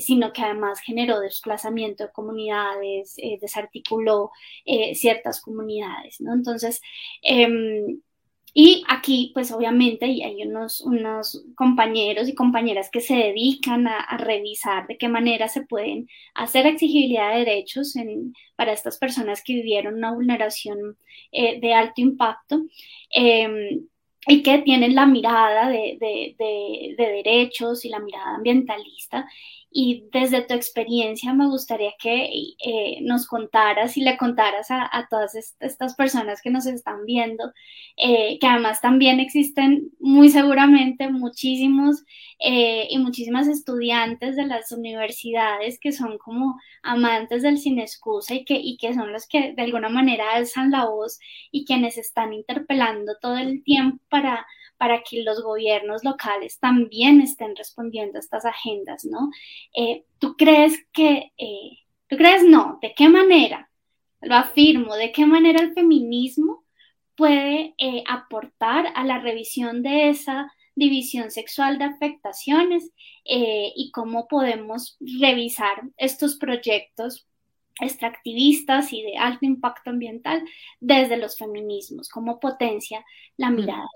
sino 0.00 0.32
que 0.32 0.42
además 0.42 0.80
generó 0.80 1.20
desplazamiento 1.20 2.04
de 2.04 2.12
comunidades, 2.12 3.14
desarticuló 3.40 4.32
ciertas 4.94 5.40
comunidades, 5.40 6.20
¿no? 6.20 6.34
Entonces, 6.34 6.80
em, 7.22 8.00
y 8.54 8.84
aquí, 8.88 9.30
pues 9.32 9.50
obviamente, 9.50 10.04
hay 10.04 10.42
unos, 10.42 10.80
unos 10.82 11.42
compañeros 11.54 12.28
y 12.28 12.34
compañeras 12.34 12.90
que 12.90 13.00
se 13.00 13.14
dedican 13.14 13.88
a, 13.88 14.16
revisar 14.18 14.86
de 14.86 14.98
qué 14.98 15.08
manera 15.08 15.48
se 15.48 15.64
pueden 15.64 16.06
hacer 16.34 16.66
exigibilidad 16.66 17.32
de 17.32 17.40
derechos 17.40 17.94
para 18.56 18.72
estas 18.72 18.98
personas 18.98 19.42
que 19.42 19.54
vivieron 19.54 19.94
una 19.94 20.12
vulneración 20.12 20.98
eh, 21.32 21.60
de 21.60 21.74
alto 21.74 22.00
impacto. 22.02 22.62
Em, 23.10 23.86
y 24.26 24.42
que 24.42 24.58
tienen 24.58 24.94
la 24.94 25.06
mirada 25.06 25.68
de, 25.68 25.96
de, 25.98 26.94
derechos 26.96 27.84
y 27.84 27.88
la 27.88 27.98
mirada 27.98 28.36
ambientalista 28.36 29.26
y 29.72 30.08
desde 30.12 30.42
tu 30.42 30.54
experiencia 30.54 31.32
me 31.32 31.46
gustaría 31.46 31.92
que 31.98 32.30
eh, 32.64 32.98
nos 33.02 33.26
contaras 33.26 33.96
y 33.96 34.02
le 34.02 34.16
contaras 34.16 34.70
a, 34.70 35.06
todas 35.10 35.34
estas 35.34 35.94
personas 35.94 36.42
que 36.42 36.50
nos 36.50 36.66
están 36.66 37.04
viendo, 37.06 37.52
eh, 37.96 38.38
que 38.38 38.46
además 38.46 38.80
también 38.80 39.20
existen 39.20 39.90
muy 39.98 40.28
seguramente 40.28 41.10
muchísimos 41.10 42.04
eh, 42.38 42.86
y 42.90 42.98
muchísimas 42.98 43.48
estudiantes 43.48 44.36
de 44.36 44.46
las 44.46 44.72
universidades 44.72 45.78
que 45.80 45.92
son 45.92 46.18
como 46.18 46.58
amantes 46.82 47.42
del 47.42 47.58
sin 47.58 47.78
excusa 47.78 48.34
y 48.34 48.44
que, 48.44 48.54
y 48.54 48.76
que 48.76 48.94
son 48.94 49.12
los 49.12 49.26
que 49.26 49.52
de 49.54 49.62
alguna 49.62 49.88
manera 49.88 50.32
alzan 50.34 50.70
la 50.70 50.86
voz 50.86 51.18
y 51.50 51.64
quienes 51.64 51.98
están 51.98 52.32
interpelando 52.32 53.14
todo 53.20 53.36
el 53.36 53.62
tiempo 53.64 54.02
para 54.08 54.46
para 54.82 55.04
que 55.04 55.22
los 55.22 55.44
gobiernos 55.44 56.02
locales 56.02 56.58
también 56.58 57.20
estén 57.20 57.54
respondiendo 57.54 58.18
a 58.18 58.20
estas 58.20 58.44
agendas, 58.44 59.04
¿no? 59.04 59.30
Eh, 59.76 60.06
¿Tú 60.18 60.34
crees 60.36 60.76
que, 60.92 61.30
eh, 61.38 61.78
tú 62.08 62.16
crees 62.16 62.42
no? 62.42 62.80
¿De 62.82 62.92
qué 62.92 63.08
manera? 63.08 63.70
Lo 64.20 64.34
afirmo, 64.34 64.96
¿de 64.96 65.12
qué 65.12 65.24
manera 65.24 65.62
el 65.62 65.72
feminismo 65.72 66.64
puede 67.14 67.76
eh, 67.78 68.02
aportar 68.08 68.88
a 68.96 69.04
la 69.04 69.20
revisión 69.20 69.84
de 69.84 70.08
esa 70.08 70.52
división 70.74 71.30
sexual 71.30 71.78
de 71.78 71.84
afectaciones 71.84 72.90
y 73.24 73.92
cómo 73.92 74.26
podemos 74.26 74.96
revisar 74.98 75.82
estos 75.96 76.34
proyectos 76.34 77.28
extractivistas 77.80 78.92
y 78.92 79.02
de 79.02 79.16
alto 79.16 79.46
impacto 79.46 79.90
ambiental 79.90 80.42
desde 80.80 81.18
los 81.18 81.38
feminismos, 81.38 82.08
cómo 82.08 82.40
potencia 82.40 83.04
la 83.36 83.50
mirada. 83.50 83.88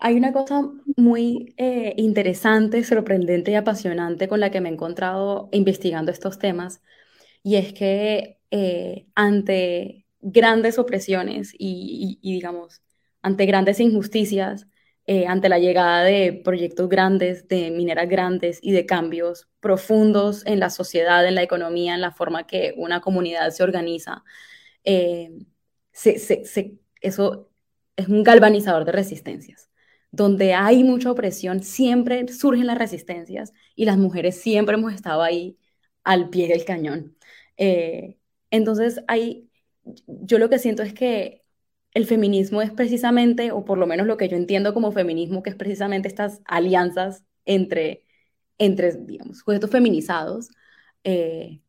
Hay 0.00 0.16
una 0.16 0.32
cosa 0.32 0.62
muy 0.96 1.54
eh, 1.56 1.94
interesante, 1.96 2.84
sorprendente 2.84 3.50
y 3.50 3.54
apasionante 3.56 4.28
con 4.28 4.38
la 4.40 4.50
que 4.50 4.60
me 4.60 4.68
he 4.68 4.72
encontrado 4.72 5.48
investigando 5.52 6.12
estos 6.12 6.38
temas, 6.38 6.80
y 7.42 7.56
es 7.56 7.72
que 7.72 8.38
eh, 8.50 9.06
ante 9.14 10.06
grandes 10.20 10.78
opresiones 10.78 11.52
y, 11.58 12.18
digamos, 12.22 12.82
ante 13.22 13.46
grandes 13.46 13.80
injusticias, 13.80 14.68
eh, 15.06 15.26
ante 15.26 15.48
la 15.48 15.58
llegada 15.58 16.04
de 16.04 16.32
proyectos 16.44 16.88
grandes, 16.88 17.48
de 17.48 17.70
mineras 17.70 18.08
grandes 18.08 18.60
y 18.62 18.72
de 18.72 18.86
cambios 18.86 19.48
profundos 19.60 20.46
en 20.46 20.60
la 20.60 20.70
sociedad, 20.70 21.26
en 21.26 21.34
la 21.34 21.42
economía, 21.42 21.94
en 21.94 22.02
la 22.02 22.12
forma 22.12 22.46
que 22.46 22.74
una 22.76 23.00
comunidad 23.00 23.50
se 23.50 23.62
organiza, 23.64 24.24
eso 27.00 27.50
es 27.96 28.08
un 28.08 28.22
galvanizador 28.22 28.84
de 28.84 28.92
resistencias. 28.92 29.67
Donde 30.10 30.54
hay 30.54 30.84
mucha 30.84 31.10
opresión, 31.10 31.62
siempre 31.62 32.26
surgen 32.28 32.66
las 32.66 32.78
resistencias 32.78 33.52
y 33.76 33.84
las 33.84 33.98
mujeres 33.98 34.40
siempre 34.40 34.76
hemos 34.76 34.94
estado 34.94 35.22
ahí 35.22 35.58
al 36.04 36.30
pie 36.30 36.48
del 36.48 36.64
cañón. 36.64 37.16
Eh, 37.56 38.18
entonces, 38.50 39.00
hay, 39.08 39.50
yo 40.06 40.38
lo 40.38 40.48
que 40.48 40.58
siento 40.58 40.82
es 40.82 40.94
que 40.94 41.44
el 41.94 42.06
feminismo 42.06 42.62
es 42.62 42.70
precisamente, 42.72 43.52
o 43.52 43.64
por 43.64 43.78
lo 43.78 43.86
menos 43.86 44.06
lo 44.06 44.16
que 44.16 44.28
yo 44.28 44.36
entiendo 44.36 44.74
como 44.74 44.92
feminismo, 44.92 45.42
que 45.42 45.50
es 45.50 45.56
precisamente 45.56 46.08
estas 46.08 46.40
alianzas 46.46 47.24
entre, 47.44 48.04
entre 48.58 48.92
digamos, 48.92 49.38
sujetos 49.38 49.70
feminizados, 49.70 50.50
eh, 51.04 51.60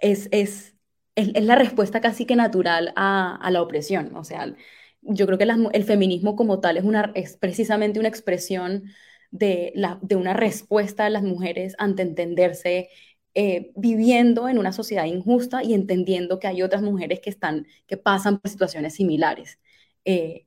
es, 0.00 0.28
es, 0.32 0.74
es, 1.14 1.44
la 1.44 1.56
respuesta 1.56 2.00
casi 2.00 2.26
que 2.26 2.36
natural 2.36 2.92
a, 2.96 3.36
a 3.36 3.50
la 3.50 3.62
opresión. 3.62 4.14
O 4.16 4.24
sea, 4.24 4.54
yo 5.02 5.26
creo 5.26 5.38
que 5.38 5.48
el 5.72 5.84
feminismo 5.84 6.36
como 6.36 6.60
tal 6.60 6.76
es, 6.76 6.84
una, 6.84 7.12
es 7.14 7.36
precisamente 7.36 7.98
una 7.98 8.08
expresión 8.08 8.84
de, 9.30 9.72
la, 9.74 9.98
de 10.02 10.16
una 10.16 10.34
respuesta 10.34 11.04
de 11.04 11.10
las 11.10 11.22
mujeres 11.22 11.74
ante 11.78 12.02
entenderse 12.02 12.88
eh, 13.34 13.70
viviendo 13.76 14.48
en 14.48 14.58
una 14.58 14.72
sociedad 14.72 15.04
injusta 15.04 15.62
y 15.62 15.74
entendiendo 15.74 16.40
que 16.40 16.48
hay 16.48 16.62
otras 16.62 16.82
mujeres 16.82 17.20
que, 17.20 17.30
están, 17.30 17.66
que 17.86 17.96
pasan 17.96 18.40
por 18.40 18.50
situaciones 18.50 18.94
similares. 18.94 19.58
Eh, 20.04 20.46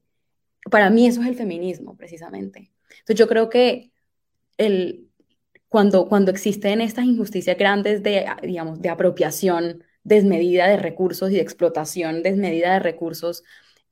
para 0.70 0.89
mí 0.89 1.08
eso 1.08 1.22
es 1.22 1.28
el 1.28 1.36
feminismo, 1.36 1.96
precisamente. 1.96 2.72
Entonces 2.89 3.16
yo 3.16 3.28
creo 3.28 3.50
que 3.50 3.92
el, 4.58 5.10
cuando, 5.70 6.08
cuando 6.08 6.30
existen 6.32 6.82
estas 6.82 7.06
injusticias 7.06 7.58
grandes 7.58 8.04
de, 8.04 8.26
digamos, 8.44 8.82
de 8.82 8.89
apropiación 8.89 9.84
desmedida 10.04 10.68
de 10.68 10.78
recursos 10.78 11.32
y 11.32 11.36
de 11.36 11.42
explotación 11.42 12.22
desmedida 12.22 12.74
de 12.74 12.80
recursos, 12.80 13.44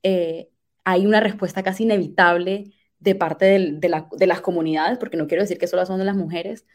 eh, 0.02 0.51
hay 0.84 1.06
una 1.06 1.20
respuesta 1.20 1.62
casi 1.62 1.84
inevitable 1.84 2.72
de 2.98 3.14
parte 3.14 3.44
de, 3.46 3.88
la, 3.88 4.08
de, 4.12 4.26
las 4.26 4.40
comunidades, 4.40 4.98
porque 4.98 5.16
no 5.16 5.26
quiero 5.26 5.42
decir 5.42 5.58
que 5.58 5.66
solo 5.66 5.84
son 5.86 5.98
de 5.98 6.04
las 6.04 6.16
mujeres, 6.16 6.66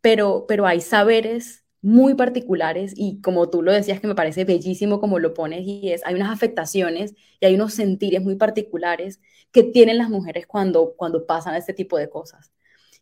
pero, 0.00 0.46
pero 0.48 0.66
hay 0.66 0.80
saberes 0.80 1.64
muy 1.82 2.14
particulares 2.14 2.92
y 2.96 3.20
como 3.22 3.48
tú 3.50 3.62
lo 3.62 3.72
decías 3.72 4.00
que 4.00 4.06
me 4.06 4.14
parece 4.14 4.44
bellísimo 4.44 5.00
como 5.00 5.18
lo 5.18 5.32
pones 5.34 5.62
y 5.64 5.92
es, 5.92 6.02
hay 6.04 6.14
unas 6.14 6.30
afectaciones 6.30 7.14
y 7.40 7.46
hay 7.46 7.54
unos 7.54 7.74
sentires 7.74 8.22
muy 8.22 8.36
particulares 8.36 9.20
que 9.52 9.62
tienen 9.62 9.98
las 9.98 10.10
mujeres 10.10 10.46
cuando, 10.46 10.94
cuando 10.96 11.26
pasan 11.26 11.54
este 11.54 11.72
tipo 11.72 11.96
de 11.98 12.10
cosas. 12.10 12.52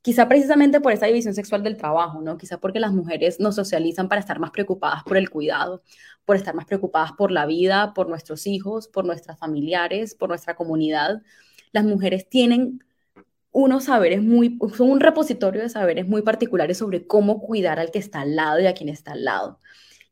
Quizá 0.02 0.28
precisamente 0.28 0.80
por 0.80 0.92
esa 0.92 1.06
división 1.06 1.34
sexual 1.34 1.62
del 1.62 1.76
trabajo, 1.76 2.20
¿no? 2.22 2.38
Quizá 2.38 2.58
porque 2.58 2.80
las 2.80 2.92
mujeres 2.92 3.40
nos 3.40 3.56
socializan 3.56 4.08
para 4.08 4.20
estar 4.20 4.38
más 4.38 4.50
preocupadas 4.50 5.02
por 5.04 5.16
el 5.16 5.28
cuidado, 5.28 5.82
por 6.24 6.36
estar 6.36 6.54
más 6.54 6.66
preocupadas 6.66 7.12
por 7.12 7.30
la 7.30 7.46
vida, 7.46 7.92
por 7.94 8.08
nuestros 8.08 8.46
hijos, 8.46 8.88
por 8.88 9.04
nuestras 9.04 9.38
familiares, 9.38 10.14
por 10.14 10.28
nuestra 10.28 10.54
comunidad. 10.54 11.22
Las 11.72 11.84
mujeres 11.84 12.28
tienen 12.28 12.80
unos 13.50 13.84
saberes 13.84 14.22
muy, 14.22 14.58
son 14.76 14.90
un 14.90 15.00
repositorio 15.00 15.62
de 15.62 15.68
saberes 15.68 16.06
muy 16.06 16.22
particulares 16.22 16.78
sobre 16.78 17.06
cómo 17.06 17.40
cuidar 17.40 17.78
al 17.80 17.90
que 17.90 17.98
está 17.98 18.20
al 18.20 18.36
lado 18.36 18.60
y 18.60 18.66
a 18.66 18.74
quien 18.74 18.88
está 18.88 19.12
al 19.12 19.24
lado. 19.24 19.60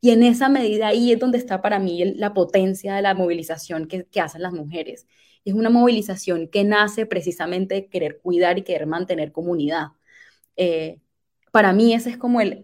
Y 0.01 0.11
en 0.11 0.23
esa 0.23 0.49
medida 0.49 0.87
ahí 0.87 1.11
es 1.11 1.19
donde 1.19 1.37
está 1.37 1.61
para 1.61 1.79
mí 1.79 2.13
la 2.15 2.33
potencia 2.33 2.95
de 2.95 3.01
la 3.01 3.15
movilización 3.15 3.87
que, 3.87 4.05
hacen 4.21 4.41
las 4.41 4.53
mujeres. 4.53 5.07
Es 5.47 5.53
una 5.55 5.69
movilización 5.69 6.47
que 6.47 6.63
nace 6.63 7.05
precisamente 7.05 7.75
de 7.75 7.87
querer 7.87 8.19
cuidar 8.21 8.57
y 8.57 8.63
querer 8.63 8.87
mantener 8.87 9.31
comunidad. 9.31 9.89
Eh, 10.57 10.99
para 11.51 11.73
mí 11.73 11.93
ese 11.93 12.11
es 12.11 12.17
como 12.17 12.41
el, 12.41 12.61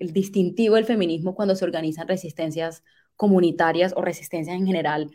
distintivo 0.00 0.76
del 0.76 0.84
feminismo 0.84 1.34
cuando 1.34 1.56
se 1.56 1.64
organizan 1.64 2.08
resistencias 2.08 2.82
comunitarias 3.16 3.92
o 3.96 4.02
resistencias 4.02 4.56
en 4.56 4.66
general 4.66 5.10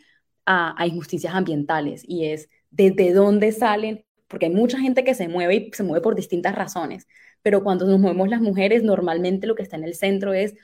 a, 0.46 0.80
a 0.80 0.86
injusticias 0.86 1.34
ambientales. 1.34 2.02
Y 2.06 2.26
es 2.26 2.48
desde 2.70 3.12
dónde 3.12 3.52
salen 3.52 4.04
porque 4.28 4.46
hay 4.46 4.52
mucha 4.52 4.78
gente 4.78 5.04
que 5.04 5.14
se 5.14 5.28
mueve 5.28 5.54
y 5.56 5.70
se 5.72 5.82
mueve 5.82 6.02
por 6.02 6.14
distintas 6.14 6.54
razones, 6.54 7.08
pero 7.42 7.62
cuando 7.64 7.86
nos 7.86 7.98
movemos 7.98 8.28
las 8.28 8.40
mujeres, 8.40 8.82
normalmente 8.82 9.46
lo 9.46 9.54
que 9.54 9.62
está 9.62 9.76
en 9.76 9.84
el 9.84 9.94
centro 9.94 10.34
es 10.34 10.54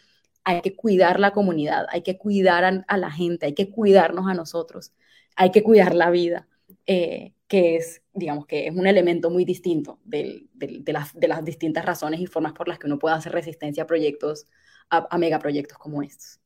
hay 0.44 0.60
que 0.60 0.76
cuidar 0.76 1.18
la 1.20 1.32
comunidad, 1.32 1.86
hay 1.90 2.02
que 2.02 2.18
cuidar 2.18 2.84
a, 2.86 2.96
la 2.98 3.10
gente, 3.10 3.46
hay 3.46 3.54
que 3.54 3.70
cuidarnos 3.70 4.28
a 4.28 4.34
nosotros, 4.34 4.92
hay 5.36 5.50
que 5.50 5.62
cuidar 5.62 5.94
la 5.94 6.10
vida, 6.10 6.48
eh, 6.86 7.32
que 7.48 7.76
es, 7.76 8.02
digamos, 8.12 8.46
que 8.46 8.66
es 8.68 8.74
un 8.74 8.86
elemento 8.86 9.30
muy 9.30 9.44
distinto 9.44 9.98
de, 10.04 10.46
las, 10.86 11.44
distintas 11.44 11.84
razones 11.84 12.20
y 12.20 12.26
formas 12.26 12.52
por 12.52 12.68
las 12.68 12.78
que 12.78 12.86
uno 12.86 12.98
puede 12.98 13.16
hacer 13.16 13.32
resistencia 13.32 13.84
a 13.84 13.86
proyectos, 13.86 14.46
a 14.90 15.18
megaproyectos 15.18 15.78
como 15.78 16.02
estos. 16.02 16.40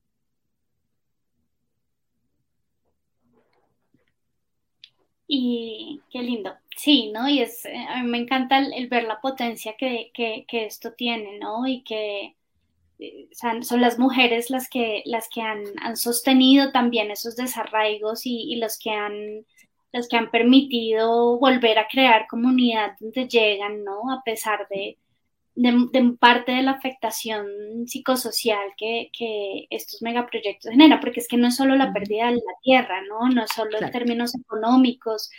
Y 5.28 6.02
qué 6.10 6.22
lindo. 6.22 6.54
Sí, 6.76 7.12
¿no? 7.12 7.28
Y 7.28 7.40
es, 7.40 7.64
eh, 7.66 7.76
a 7.88 8.02
mí 8.02 8.08
me 8.08 8.18
encanta 8.18 8.58
el, 8.58 8.88
ver 8.88 9.04
la 9.04 9.20
potencia 9.20 9.74
que, 9.76 10.10
que, 10.14 10.46
que, 10.48 10.64
esto 10.64 10.94
tiene, 10.94 11.38
¿no? 11.38 11.66
Y 11.66 11.82
que 11.82 12.36
eh, 12.98 13.28
son 13.32 13.80
las 13.80 13.98
mujeres 13.98 14.50
las 14.50 14.68
que, 14.68 15.02
las 15.06 15.28
que 15.28 15.40
han, 15.42 15.62
han 15.80 15.96
sostenido 15.96 16.72
también 16.72 17.10
esos 17.10 17.36
desarraigos 17.36 18.26
y, 18.26 18.52
y, 18.52 18.56
los 18.56 18.78
que 18.78 18.90
han 18.90 19.46
los 19.92 20.08
que 20.08 20.16
han 20.16 20.30
permitido 20.30 21.38
volver 21.38 21.78
a 21.78 21.88
crear 21.88 22.26
comunidad 22.28 22.96
donde 23.00 23.26
llegan, 23.28 23.84
¿no? 23.84 24.12
A 24.12 24.22
pesar 24.22 24.66
de, 24.68 24.98
de, 25.58 26.16
parte 26.20 26.52
de 26.52 26.62
la 26.62 26.72
afectación 26.72 27.46
psicosocial 27.86 28.60
que, 28.76 29.10
que, 29.12 29.66
estos 29.70 30.02
megaproyectos 30.02 30.70
generan, 30.70 31.00
porque 31.00 31.20
es 31.20 31.28
que 31.28 31.36
no 31.36 31.48
es 31.48 31.56
solo 31.56 31.74
la 31.76 31.92
pérdida 31.92 32.26
de 32.26 32.36
la 32.36 32.54
tierra, 32.62 33.02
¿no? 33.08 33.28
No 33.28 33.44
es 33.44 33.50
solo 33.52 33.78
en 33.80 33.90
términos 33.90 34.34
económicos, 34.36 35.30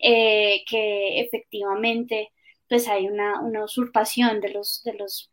eh, 0.00 0.64
que 0.68 1.20
efectivamente 1.20 2.30
pues 2.68 2.88
hay 2.88 3.06
una, 3.06 3.40
una, 3.40 3.64
usurpación 3.64 4.40
de 4.40 4.50
los, 4.50 4.82
de 4.84 4.94
los 4.94 5.30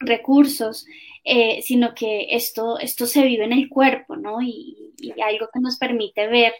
recursos, 0.00 0.86
eh, 1.24 1.60
sino 1.62 1.94
que 1.94 2.28
esto, 2.30 2.78
esto 2.78 3.06
se 3.06 3.22
vive 3.24 3.44
en 3.44 3.52
el 3.52 3.68
cuerpo, 3.68 4.16
¿no? 4.16 4.40
Y, 4.42 4.94
y 4.98 5.20
algo 5.20 5.48
que 5.52 5.60
nos 5.60 5.76
permite 5.78 6.26
ver 6.28 6.54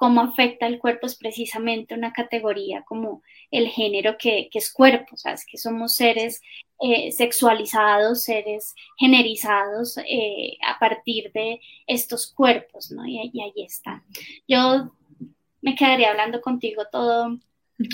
cómo 0.00 0.22
afecta 0.22 0.66
el 0.66 0.78
cuerpo 0.78 1.06
es 1.06 1.14
precisamente 1.14 1.94
una 1.94 2.14
categoría 2.14 2.84
como 2.84 3.22
el 3.50 3.68
género 3.68 4.16
que, 4.16 4.48
es 4.50 4.72
cuerpo, 4.72 5.14
¿sabes? 5.18 5.44
Que 5.44 5.58
somos 5.58 5.94
seres 5.94 6.40
eh, 6.80 7.12
sexualizados, 7.12 8.22
seres 8.22 8.74
generizados 8.96 9.98
eh, 9.98 10.56
a 10.66 10.78
partir 10.78 11.30
de 11.34 11.60
estos 11.86 12.32
cuerpos, 12.32 12.90
¿no? 12.90 13.06
Y, 13.06 13.18
ahí 13.18 13.52
está. 13.56 14.02
Yo 14.48 14.90
me 15.60 15.74
quedaría 15.74 16.12
hablando 16.12 16.40
contigo 16.40 16.84
todo 16.90 17.38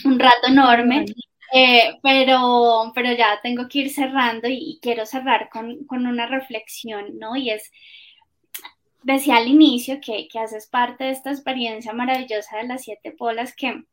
un 0.04 0.18
rato 0.20 0.46
enorme, 0.46 1.06
eh, 1.52 1.98
pero, 2.02 2.92
pero 2.94 3.12
ya 3.12 3.40
tengo 3.42 3.68
que 3.68 3.80
ir 3.80 3.90
cerrando 3.90 4.48
y, 4.48 4.78
quiero 4.82 5.06
cerrar 5.06 5.48
con, 5.50 5.84
con, 5.86 6.06
una 6.06 6.26
reflexión, 6.26 7.18
¿no? 7.18 7.36
Y 7.36 7.50
es 7.50 7.70
decía 9.02 9.36
al 9.36 9.48
inicio 9.48 10.00
que, 10.00 10.26
que 10.28 10.38
haces 10.38 10.66
parte 10.66 11.04
de 11.04 11.10
esta 11.10 11.30
experiencia 11.30 11.92
maravillosa 11.92 12.56
de 12.56 12.66
las 12.66 12.82
siete 12.82 13.12
polas 13.12 13.54
que 13.54 13.84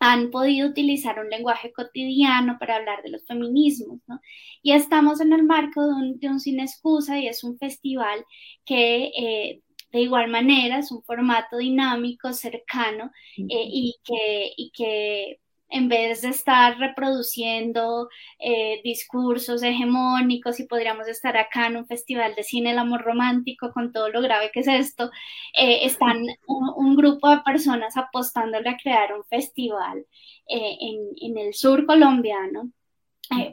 han 0.00 0.30
podido 0.30 0.68
utilizar 0.68 1.18
un 1.18 1.30
lenguaje 1.30 1.72
cotidiano 1.72 2.58
para 2.58 2.76
hablar 2.76 3.02
de 3.02 3.10
los 3.10 3.24
feminismos, 3.26 4.00
¿no? 4.06 4.20
Y 4.62 4.72
estamos 4.72 5.20
en 5.20 5.32
el 5.32 5.44
marco 5.44 5.86
de 5.86 5.94
un, 5.94 6.18
de 6.18 6.28
un 6.28 6.40
Sin 6.40 6.60
Excusa 6.60 7.18
y 7.18 7.28
es 7.28 7.44
un 7.44 7.56
festival 7.58 8.24
que 8.64 9.12
eh, 9.16 9.62
de 9.92 10.00
igual 10.00 10.28
manera 10.28 10.78
es 10.78 10.92
un 10.92 11.02
formato 11.02 11.56
dinámico, 11.58 12.32
cercano 12.32 13.10
eh, 13.38 13.44
y, 13.48 13.94
que, 14.04 14.52
y 14.56 14.70
que 14.70 15.40
en 15.68 15.88
vez 15.88 16.22
de 16.22 16.28
estar 16.28 16.78
reproduciendo 16.78 18.08
eh, 18.38 18.80
discursos 18.84 19.62
hegemónicos 19.62 20.60
y 20.60 20.66
podríamos 20.66 21.08
estar 21.08 21.36
acá 21.36 21.66
en 21.66 21.76
un 21.76 21.86
festival 21.86 22.34
de 22.34 22.44
cine 22.44 22.70
El 22.70 22.78
Amor 22.78 23.02
Romántico 23.02 23.72
con 23.72 23.92
todo 23.92 24.08
lo 24.08 24.22
grave 24.22 24.50
que 24.52 24.60
es 24.60 24.68
esto, 24.68 25.10
eh, 25.58 25.80
están 25.84 26.24
un, 26.46 26.96
grupo 26.96 27.28
de 27.28 27.40
personas 27.40 27.96
apostándole 27.96 28.70
a 28.70 28.76
crear 28.76 29.14
un 29.14 29.24
festival 29.24 30.06
eh, 30.48 30.78
en, 31.20 31.36
el 31.36 31.52
sur 31.52 31.84
colombiano 31.84 32.70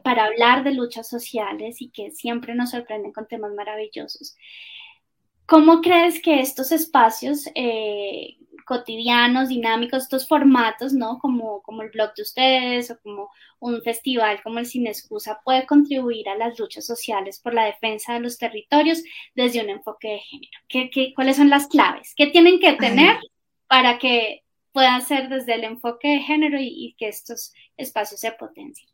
para 0.04 0.26
hablar 0.26 0.64
de 0.64 0.72
luchas 0.72 1.10
sociales 1.10 1.82
y 1.82 1.90
que 1.90 2.12
siempre 2.12 2.54
nos 2.54 2.72
sorprenden 2.72 3.12
con 3.12 3.28
temas 3.28 3.52
maravillosos. 3.54 4.38
¿Cómo 5.48 5.82
crees 5.82 6.22
que 6.22 6.40
estos 6.40 6.72
espacios 6.72 7.50
cotidianos, 8.66 9.50
dinámicos, 9.50 10.04
estos 10.04 10.28
formatos, 10.28 10.94
¿no? 10.94 11.20
Como, 11.20 11.62
como 11.62 11.82
el 11.82 11.90
blog 11.90 12.14
de 12.16 12.24
ustedes 12.24 12.92
o 12.92 13.00
como 13.02 13.30
un 13.60 13.82
festival 13.82 14.42
como 14.44 14.60
el 14.60 14.66
Sin 14.66 14.88
Excusa 14.88 15.40
puede 15.44 15.66
contribuir 15.66 16.28
a 16.30 16.36
las 16.36 16.60
luchas 16.60 16.86
sociales 16.86 17.40
por 17.40 17.54
la 17.54 17.66
defensa 17.66 18.14
de 18.14 18.20
los 18.20 18.38
territorios 18.38 19.04
desde 19.36 19.62
un 19.64 19.70
enfoque 19.70 20.10
de 20.10 20.20
género. 20.20 20.60
¿Qué, 20.68 20.90
qué, 20.90 21.14
cuáles 21.14 21.38
son 21.38 21.50
las 21.50 21.68
claves? 21.68 22.14
¿Qué 22.16 22.28
tienen 22.28 22.60
que 22.60 22.74
tener 22.74 23.18
para 23.68 23.98
que 23.98 24.44
pueda 24.74 25.00
ser 25.02 25.30
desde 25.30 25.56
el 25.56 25.64
enfoque 25.64 26.10
de 26.10 26.20
género 26.20 26.58
y, 26.60 26.96
que 26.98 27.08
estos 27.08 27.54
espacios 27.78 28.20
se 28.20 28.32
potencien. 28.32 28.90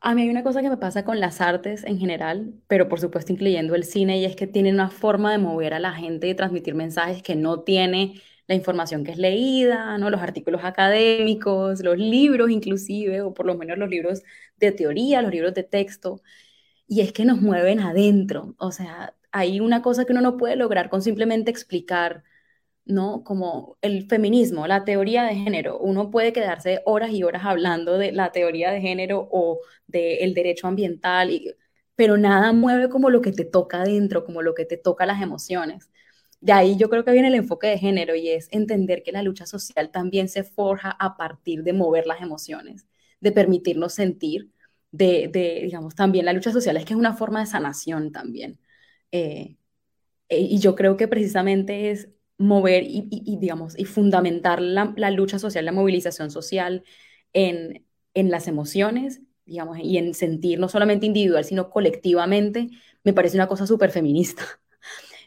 A 0.00 0.14
mí 0.14 0.22
hay 0.22 0.30
una 0.30 0.42
cosa 0.42 0.62
que 0.62 0.70
me 0.70 0.78
pasa 0.78 1.04
con 1.04 1.20
las 1.20 1.42
artes 1.42 1.84
en 1.84 1.98
general, 1.98 2.54
pero 2.66 2.88
por 2.88 3.00
supuesto 3.00 3.32
incluyendo 3.32 3.74
el 3.74 3.84
cine, 3.84 4.18
y 4.18 4.24
es 4.24 4.34
que 4.34 4.46
tienen 4.46 4.74
una 4.74 4.88
forma 4.88 5.30
de 5.30 5.38
mover 5.38 5.74
a 5.74 5.78
la 5.78 5.92
gente 5.92 6.26
y 6.26 6.34
transmitir 6.34 6.74
mensajes 6.74 7.22
que 7.22 7.36
no 7.36 7.60
tiene 7.60 8.20
la 8.50 8.56
información 8.56 9.04
que 9.04 9.12
es 9.12 9.18
leída, 9.18 9.96
¿no? 9.98 10.10
los 10.10 10.22
artículos 10.22 10.64
académicos, 10.64 11.80
los 11.82 11.98
libros 11.98 12.50
inclusive, 12.50 13.22
o 13.22 13.32
por 13.34 13.46
lo 13.46 13.56
menos 13.56 13.78
los 13.78 13.88
libros 13.90 14.22
de 14.58 14.72
teoría, 14.72 15.22
los 15.22 15.32
libros 15.32 15.54
de 15.54 15.62
texto, 15.64 16.22
y 16.88 17.00
es 17.02 17.12
que 17.12 17.24
nos 17.24 17.40
mueven 17.40 17.80
adentro. 17.80 18.54
O 18.58 18.72
sea, 18.72 19.14
hay 19.32 19.60
una 19.60 19.82
cosa 19.82 20.04
que 20.04 20.12
uno 20.12 20.22
no 20.22 20.36
puede 20.36 20.56
lograr 20.56 20.90
con 20.90 21.02
simplemente 21.02 21.50
explicar 21.50 22.24
¿no? 22.86 23.24
Como 23.24 23.78
el 23.82 24.06
feminismo, 24.08 24.66
la 24.66 24.84
teoría 24.84 25.24
de 25.24 25.34
género. 25.36 25.78
Uno 25.78 26.10
puede 26.10 26.32
quedarse 26.32 26.82
horas 26.86 27.10
y 27.12 27.22
horas 27.22 27.44
hablando 27.44 27.98
de 27.98 28.12
la 28.12 28.32
teoría 28.32 28.70
de 28.72 28.80
género 28.80 29.28
o 29.32 29.60
del 29.86 30.34
derecho 30.34 30.66
ambiental, 30.68 31.30
pero 31.96 32.16
nada 32.18 32.52
mueve 32.52 32.88
como 32.88 33.10
lo 33.10 33.20
que 33.22 33.32
te 33.32 33.44
toca 33.44 33.82
adentro, 33.82 34.24
como 34.24 34.42
lo 34.42 34.54
que 34.54 34.64
te 34.64 34.76
toca 34.76 35.06
las 35.06 35.22
emociones. 35.22 35.90
De 36.40 36.52
ahí 36.52 36.76
yo 36.76 36.88
creo 36.88 37.04
que 37.04 37.12
viene 37.12 37.28
el 37.28 37.34
enfoque 37.34 37.66
de 37.68 37.78
género 37.78 38.14
y 38.14 38.30
es 38.30 38.48
entender 38.50 39.02
que 39.02 39.12
la 39.12 39.22
lucha 39.22 39.46
social 39.46 39.90
también 39.90 40.28
se 40.28 40.42
forja 40.44 40.90
a 40.98 41.16
partir 41.16 41.62
de 41.64 41.72
mover 41.74 42.06
las 42.06 42.22
emociones, 42.22 42.86
de 43.20 43.32
permitirnos 43.32 43.94
sentir, 43.94 44.50
de, 44.92 45.30
digamos, 45.64 45.94
también 45.94 46.24
la 46.24 46.32
lucha 46.32 46.52
social 46.52 46.76
es 46.76 46.84
que 46.84 46.94
es 46.94 46.98
una 46.98 47.14
forma 47.16 47.40
de 47.40 47.46
sanación 47.46 48.12
también. 48.12 48.58
Eh, 49.12 49.56
eh, 50.28 50.40
y 50.40 50.58
yo 50.60 50.74
creo 50.76 50.96
que 50.96 51.08
precisamente 51.08 51.90
es 51.90 52.08
mover 52.38 52.84
y, 52.86 53.36
digamos, 53.40 53.78
y 53.78 53.84
fundamentar 53.84 54.60
la, 54.62 55.10
lucha 55.10 55.38
social, 55.38 55.64
la 55.66 55.72
movilización 55.72 56.30
social 56.30 56.84
en, 57.32 57.86
en 58.14 58.30
las 58.30 58.48
emociones, 58.48 59.22
digamos, 59.46 59.78
y 59.80 59.98
en 59.98 60.14
sentir 60.14 60.58
no 60.60 60.68
solamente 60.68 61.06
individual, 61.06 61.44
sino 61.44 61.70
colectivamente, 61.70 62.68
me 63.04 63.12
parece 63.12 63.36
una 63.36 63.48
cosa 63.48 63.66
súper 63.66 63.90
feminista. 63.90 64.42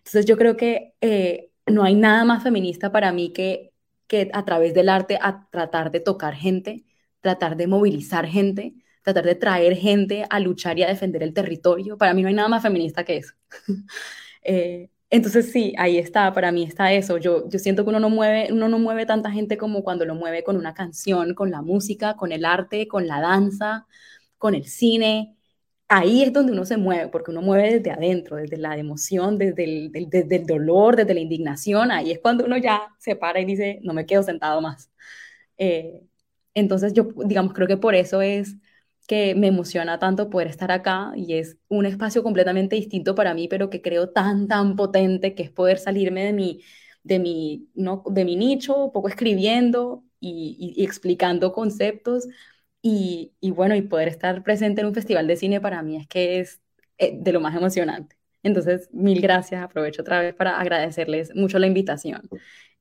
Entonces 0.06 0.26
yo 0.26 0.38
creo 0.38 0.58
que 0.58 0.94
eh, 1.02 1.52
no 1.66 1.84
hay 1.84 1.96
nada 1.96 2.26
más 2.26 2.44
feminista 2.44 2.92
para 2.92 3.12
mí 3.12 3.32
que, 3.34 3.74
que 4.08 4.30
a 4.34 4.46
través 4.46 4.74
del 4.74 4.89
arte 4.89 5.18
a 5.22 5.48
tratar 5.50 5.92
de 5.92 6.00
tocar 6.02 6.36
gente, 6.36 6.86
tratar 7.22 7.56
de 7.58 7.68
movilizar 7.68 8.28
gente, 8.28 8.76
tratar 9.04 9.26
de 9.26 9.36
traer 9.36 9.76
gente 9.76 10.26
a 10.30 10.39
luchar 10.39 10.78
y 10.80 10.84
a 10.84 10.88
defender 10.88 11.24
el 11.24 11.34
territorio. 11.34 11.98
Para 11.98 12.13
mí 12.13 12.22
no 12.22 12.28
hay 12.28 12.34
nada 12.34 12.50
más 12.50 12.63
feminista 12.63 13.04
que 13.04 13.18
eso. 13.18 13.34
eh, 14.44 14.89
entonces 15.10 15.52
sí, 15.52 15.74
ahí 15.78 15.98
está, 16.00 16.34
para 16.34 16.52
mí 16.52 16.63
está 16.63 16.92
eso. 16.94 17.18
Yo, 17.18 17.48
yo 17.50 17.60
siento 17.60 17.84
que 17.84 17.89
uno 17.89 18.00
no, 18.00 18.10
mueve, 18.10 18.52
uno 18.52 18.68
no 18.68 18.80
mueve 18.80 19.06
tanta 19.06 19.32
gente 19.32 19.58
como 19.58 19.84
cuando 19.84 20.06
lo 20.06 20.16
mueve 20.16 20.44
con 20.44 20.58
una 20.58 20.74
canción, 20.74 21.36
con 21.36 21.52
la 21.52 21.62
música, 21.62 22.16
con 22.16 22.32
el 22.32 22.46
arte, 22.46 22.88
con 22.88 23.08
la 23.08 23.22
danza, 23.22 23.86
con 24.38 24.56
el 24.56 24.66
cine. 24.66 25.38
Ahí 25.95 26.23
es 26.23 26.34
donde 26.34 26.51
uno 26.53 26.65
se 26.65 26.77
mueve, 26.77 27.10
porque 27.10 27.29
uno 27.29 27.43
mueve 27.43 27.73
desde 27.73 27.91
adentro, 27.91 28.38
desde 28.38 28.58
la 28.58 28.75
emoción, 28.77 29.38
desde 29.38 29.63
el, 29.63 29.91
desde 29.91 30.38
el 30.38 30.45
dolor, 30.47 30.95
desde 30.95 31.13
la 31.13 31.19
indignación. 31.19 31.91
Ahí 31.91 32.12
es 32.12 32.19
cuando 32.19 32.45
uno 32.45 32.58
ya 32.58 32.88
se 32.97 33.15
para 33.15 33.39
y 33.39 33.45
dice, 33.45 33.79
no 33.84 33.93
me 33.93 34.08
quedo 34.08 34.23
sentado 34.23 34.60
más. 34.60 34.89
Eh, 35.58 36.01
entonces 36.56 36.93
yo, 36.93 37.10
digamos, 37.25 37.53
creo 37.53 37.67
que 37.67 37.77
por 37.77 37.93
eso 37.93 38.21
es 38.23 38.56
que 39.08 39.36
me 39.36 39.47
emociona 39.47 39.99
tanto 39.99 40.29
poder 40.32 40.47
estar 40.47 40.71
acá 40.71 41.12
y 41.15 41.36
es 41.36 41.58
un 41.67 41.86
espacio 41.86 42.23
completamente 42.23 42.75
distinto 42.75 43.13
para 43.15 43.36
mí, 43.36 43.47
pero 43.47 43.69
que 43.69 43.82
creo 43.84 44.10
tan, 44.10 44.47
tan 44.47 44.75
potente 44.75 45.36
que 45.36 45.43
es 45.43 45.51
poder 45.51 45.77
salirme 45.77 46.23
de 46.25 46.34
mi, 46.34 46.62
de 47.03 47.19
mi, 47.19 47.69
¿no? 47.75 48.03
de 48.10 48.25
mi 48.25 48.36
nicho, 48.36 48.91
poco 48.93 49.10
escribiendo 49.10 50.03
y, 50.19 50.84
explicando 50.84 51.53
conceptos 51.53 52.27
y, 52.84 53.32
y, 53.39 53.52
bueno, 53.52 53.76
y 53.76 53.82
poder 53.82 54.10
estar 54.10 54.43
presente 54.43 54.82
en 54.82 54.88
un 54.88 54.93
festival 54.93 55.26
de 55.26 55.38
cine 55.38 55.62
para 55.62 55.82
mí 55.82 55.96
es 55.96 56.08
que 56.08 56.41
es 56.41 56.62
eh, 56.98 57.13
de 57.17 57.32
lo 57.32 57.39
más 57.39 57.56
emocionante. 57.56 58.17
Entonces, 58.43 58.89
mil 58.91 59.22
gracias. 59.22 59.63
Aprovecho 59.63 60.02
otra 60.02 60.19
vez 60.19 60.36
para 60.36 60.60
agradecerles 60.60 61.34
mucho 61.34 61.60
la 61.60 61.67
invitación. 61.67 62.30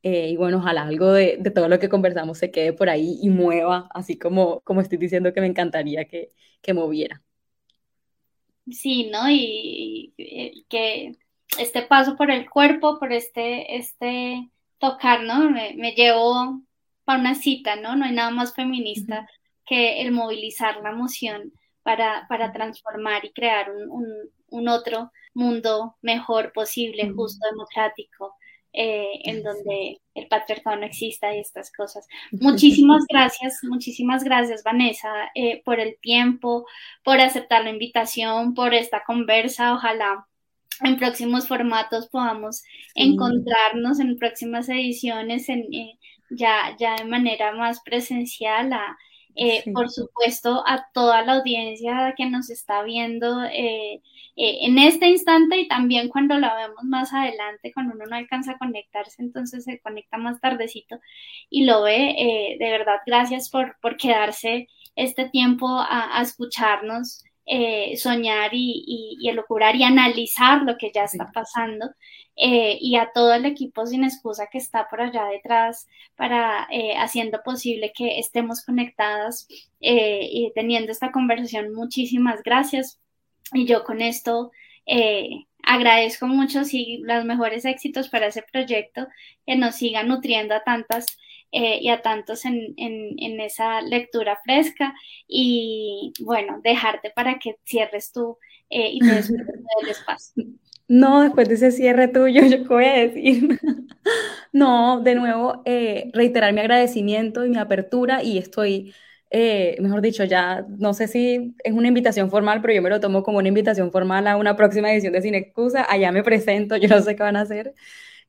Eh, 0.02 0.30
y 0.30 0.36
bueno, 0.36 0.58
ojalá 0.58 0.82
algo 0.82 1.12
de, 1.12 1.36
de, 1.38 1.50
todo 1.52 1.68
lo 1.68 1.78
que 1.78 1.88
conversamos 1.88 2.38
se 2.38 2.50
quede 2.50 2.72
por 2.72 2.90
ahí 2.90 3.16
y 3.22 3.30
mueva, 3.30 3.88
así 3.94 4.18
como, 4.18 4.60
como 4.62 4.80
estoy 4.80 4.98
diciendo 4.98 5.32
que 5.32 5.40
me 5.40 5.46
encantaría 5.46 6.06
que, 6.06 6.32
que 6.60 6.74
moviera. 6.74 7.22
Sí, 8.68 9.08
¿no? 9.12 9.30
Y, 9.30 10.14
que 10.68 11.16
este 11.58 11.82
paso 11.82 12.16
por 12.16 12.30
el 12.32 12.50
cuerpo, 12.50 12.98
por 12.98 13.12
este, 13.12 13.76
este 13.76 14.50
tocar, 14.78 15.22
¿no? 15.22 15.48
Me, 15.50 15.74
me 15.76 15.92
llevo 15.92 16.60
para 17.04 17.20
una 17.20 17.36
cita, 17.36 17.76
¿no? 17.76 17.94
No 17.94 18.04
hay 18.04 18.12
nada 18.12 18.30
más 18.30 18.54
feminista 18.54 19.28
que 19.72 20.02
el 20.02 20.12
movilizar 20.12 20.82
la 20.82 20.90
emoción 20.90 21.50
para, 21.82 22.26
para 22.28 22.52
transformar 22.52 23.24
y 23.24 23.32
crear 23.32 23.70
un, 23.70 23.90
un, 23.90 24.06
un 24.48 24.68
otro 24.68 25.10
mundo 25.32 25.96
mejor, 26.02 26.52
posible, 26.52 27.08
justo, 27.08 27.46
democrático, 27.50 28.34
eh, 28.74 29.20
en 29.24 29.42
donde 29.42 30.02
el 30.14 30.28
patriarcado 30.28 30.76
no 30.76 30.84
exista 30.84 31.34
y 31.34 31.40
estas 31.40 31.72
cosas. 31.72 32.06
Muchísimas 32.32 33.06
gracias, 33.08 33.60
muchísimas 33.62 34.24
gracias 34.24 34.62
Vanessa 34.62 35.30
eh, 35.34 35.62
por 35.64 35.80
el 35.80 35.96
tiempo, 36.02 36.66
por 37.02 37.18
aceptar 37.18 37.64
la 37.64 37.70
invitación, 37.70 38.52
por 38.52 38.74
esta 38.74 39.02
conversa. 39.06 39.72
Ojalá 39.72 40.26
en 40.82 40.98
próximos 40.98 41.48
formatos 41.48 42.08
podamos 42.08 42.62
encontrarnos 42.94 44.00
en 44.00 44.18
próximas 44.18 44.68
ediciones 44.68 45.48
en, 45.48 45.60
eh, 45.72 45.98
ya, 46.28 46.76
ya 46.78 46.96
de 46.96 47.06
manera 47.06 47.52
más 47.52 47.80
presencial. 47.80 48.74
A, 48.74 48.98
Por 49.72 49.90
supuesto, 49.90 50.62
a 50.66 50.86
toda 50.92 51.22
la 51.22 51.34
audiencia 51.34 52.14
que 52.16 52.26
nos 52.26 52.50
está 52.50 52.82
viendo 52.82 53.42
eh, 53.44 54.02
en 54.36 54.78
este 54.78 55.08
instante 55.08 55.58
y 55.58 55.68
también 55.68 56.08
cuando 56.08 56.38
la 56.38 56.54
vemos 56.54 56.84
más 56.84 57.12
adelante, 57.12 57.72
cuando 57.72 57.94
uno 57.94 58.06
no 58.06 58.16
alcanza 58.16 58.52
a 58.52 58.58
conectarse, 58.58 59.22
entonces 59.22 59.64
se 59.64 59.80
conecta 59.80 60.18
más 60.18 60.40
tardecito 60.40 61.00
y 61.50 61.64
lo 61.64 61.82
ve. 61.82 62.10
Eh, 62.18 62.56
de 62.58 62.70
verdad, 62.70 63.00
gracias 63.06 63.50
por, 63.50 63.76
por 63.80 63.96
quedarse 63.96 64.68
este 64.96 65.28
tiempo 65.28 65.66
a, 65.68 66.20
escucharnos. 66.22 67.24
Eh, 67.44 67.96
soñar 67.96 68.50
y, 68.54 69.16
y, 69.20 69.28
elucurar 69.28 69.74
y 69.74 69.82
analizar 69.82 70.62
lo 70.62 70.78
que 70.78 70.92
ya 70.94 71.04
está 71.04 71.32
pasando 71.32 71.90
y 72.36 72.96
a 72.96 73.10
todo 73.12 73.34
el 73.34 73.44
equipo 73.44 73.84
sin 73.84 74.04
excusa 74.04 74.46
que 74.50 74.58
está 74.58 74.88
por 74.88 75.02
allá 75.02 75.26
detrás 75.26 75.86
para 76.16 76.66
haciendo 76.98 77.42
posible 77.42 77.92
que 77.94 78.18
estemos 78.18 78.64
conectadas 78.64 79.46
y 79.80 80.50
teniendo 80.54 80.92
esta 80.92 81.12
conversación. 81.12 81.74
Muchísimas 81.74 82.42
gracias 82.42 83.00
y 83.52 83.66
yo 83.66 83.84
con 83.84 84.00
esto 84.00 84.50
eh, 84.86 85.46
agradezco 85.62 86.26
mucho 86.26 86.62
y 86.70 86.98
los 87.04 87.24
mejores 87.24 87.64
éxitos 87.64 88.08
para 88.08 88.26
ese 88.26 88.42
proyecto, 88.42 89.06
que 89.46 89.56
nos 89.56 89.76
siga 89.76 90.02
nutriendo 90.02 90.54
a 90.54 90.64
tantas 90.64 91.06
eh, 91.52 91.78
y 91.80 91.88
a 91.88 92.02
tantos 92.02 92.44
en, 92.44 92.74
en, 92.76 93.40
esa 93.40 93.80
lectura 93.82 94.38
fresca 94.42 94.94
y 95.28 96.12
bueno, 96.20 96.60
dejarte 96.64 97.10
para 97.10 97.38
que 97.38 97.56
cierres 97.64 98.10
tú 98.12 98.38
eh, 98.70 98.90
y 98.92 98.98
te 99.00 99.06
del 99.06 99.22
espacio. 99.88 100.44
No, 100.88 101.22
después 101.22 101.48
de 101.48 101.54
ese 101.54 101.70
cierre 101.70 102.08
tuyo, 102.08 102.42
yo 102.46 102.62
qué 102.62 102.68
voy 102.68 102.84
a 102.84 102.94
decir. 102.94 103.60
no, 104.52 105.00
de 105.00 105.14
nuevo, 105.14 105.62
reiterar 106.12 106.52
mi 106.52 106.60
agradecimiento 106.60 107.44
y 107.44 107.50
mi 107.50 107.58
apertura 107.58 108.22
y 108.22 108.38
estoy 108.38 108.92
eh, 109.34 109.76
mejor 109.80 110.02
dicho, 110.02 110.24
ya 110.24 110.66
no 110.78 110.92
sé 110.92 111.08
si 111.08 111.54
es 111.64 111.72
una 111.72 111.88
invitación 111.88 112.30
formal, 112.30 112.60
pero 112.60 112.74
yo 112.74 112.82
me 112.82 112.90
lo 112.90 113.00
tomo 113.00 113.22
como 113.22 113.38
una 113.38 113.48
invitación 113.48 113.90
formal 113.90 114.26
a 114.26 114.36
una 114.36 114.56
próxima 114.56 114.92
edición 114.92 115.14
de 115.14 115.22
Sin 115.22 115.34
Excusa. 115.34 115.86
Allá 115.90 116.12
me 116.12 116.22
presento, 116.22 116.76
yo 116.76 116.88
no 116.88 117.00
sé 117.00 117.16
qué 117.16 117.22
van 117.22 117.36
a 117.36 117.40
hacer. 117.40 117.72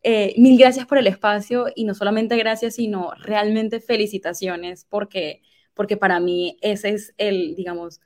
Eh, 0.04 0.34
mil 0.38 0.58
gracias 0.58 0.86
por 0.86 0.97
el 0.97 1.08
espacio 1.08 1.68
y 1.76 1.86
no 1.86 1.93
solamente 1.93 2.36
gracias, 2.38 2.76
sino 2.76 3.12
realmente 3.20 3.80
felicitaciones 3.80 4.86
porque, 4.89 5.41
porque 5.74 5.95
para 5.97 6.20
mí 6.20 6.58
ese 6.62 6.89
es 6.89 7.14
el, 7.18 7.56
digamos, 7.56 8.01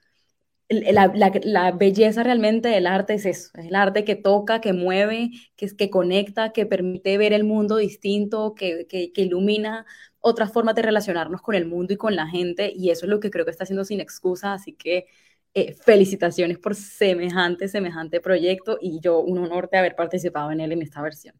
la, 0.70 1.12
la, 1.44 1.72
belleza 1.72 2.24
realmente 2.24 2.70
del 2.70 2.88
arte 2.88 3.14
es 3.16 3.26
eso, 3.26 3.52
es 3.56 3.68
el 3.68 3.76
arte 3.76 4.04
que 4.06 4.16
toca, 4.16 4.62
que 4.62 4.74
mueve, 4.74 5.32
que, 5.56 5.76
que 5.76 5.90
conecta, 5.90 6.52
que 6.52 6.66
permite 6.66 7.18
ver 7.18 7.34
el 7.34 7.44
mundo 7.46 7.78
distinto, 7.78 8.54
que, 8.56 8.86
que, 8.88 9.14
que 9.14 9.22
ilumina 9.22 9.86
otras 10.20 10.52
formas 10.52 10.76
de 10.76 10.82
relacionarnos 10.84 11.42
con 11.42 11.56
el 11.56 11.66
mundo 11.66 11.94
y 11.94 11.98
con 11.98 12.16
la 12.16 12.28
gente, 12.28 12.72
y 12.76 12.90
eso 12.92 13.06
es 13.06 13.10
lo 13.10 13.20
que 13.20 13.32
creo 13.32 13.46
que 13.46 13.52
está 13.52 13.64
haciendo 13.64 13.86
sin 13.86 14.02
excusa, 14.02 14.54
así 14.54 14.74
que 14.74 15.08
eh, 15.54 15.74
felicitaciones 15.74 16.60
por 16.60 16.76
semejante, 16.76 17.68
semejante 17.70 18.20
proyecto, 18.22 18.78
y 18.82 19.00
yo 19.00 19.20
un 19.22 19.40
honor 19.40 19.70
de 19.70 19.78
haber 19.78 19.96
participado 19.96 20.52
en 20.52 20.60
él 20.62 20.72
en 20.74 20.82
esta 20.82 21.02
versión. 21.02 21.36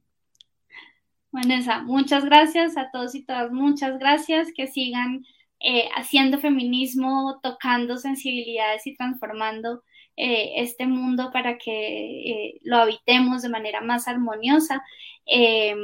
Vanessa, 1.32 1.82
muchas 1.84 2.26
gracias 2.26 2.78
a 2.78 2.90
todos 2.92 3.14
y 3.16 3.26
todas, 3.26 3.52
muchas 3.52 4.00
gracias, 4.00 4.50
que 4.56 4.68
sigan 4.68 5.26
eh, 5.60 5.90
haciendo 5.96 6.40
feminismo, 6.40 7.40
tocando 7.42 7.98
sensibilidades 7.98 8.86
y 8.88 8.96
transformando 8.96 9.84
eh, 10.16 10.54
este 10.62 10.88
mundo 10.88 11.32
para 11.32 11.58
que 11.58 12.32
eh, 12.32 12.60
lo 12.64 12.78
habitemos 12.78 13.42
de 13.42 13.50
manera 13.50 13.82
más 13.82 14.08
armoniosa. 14.08 14.84
Em, 15.26 15.78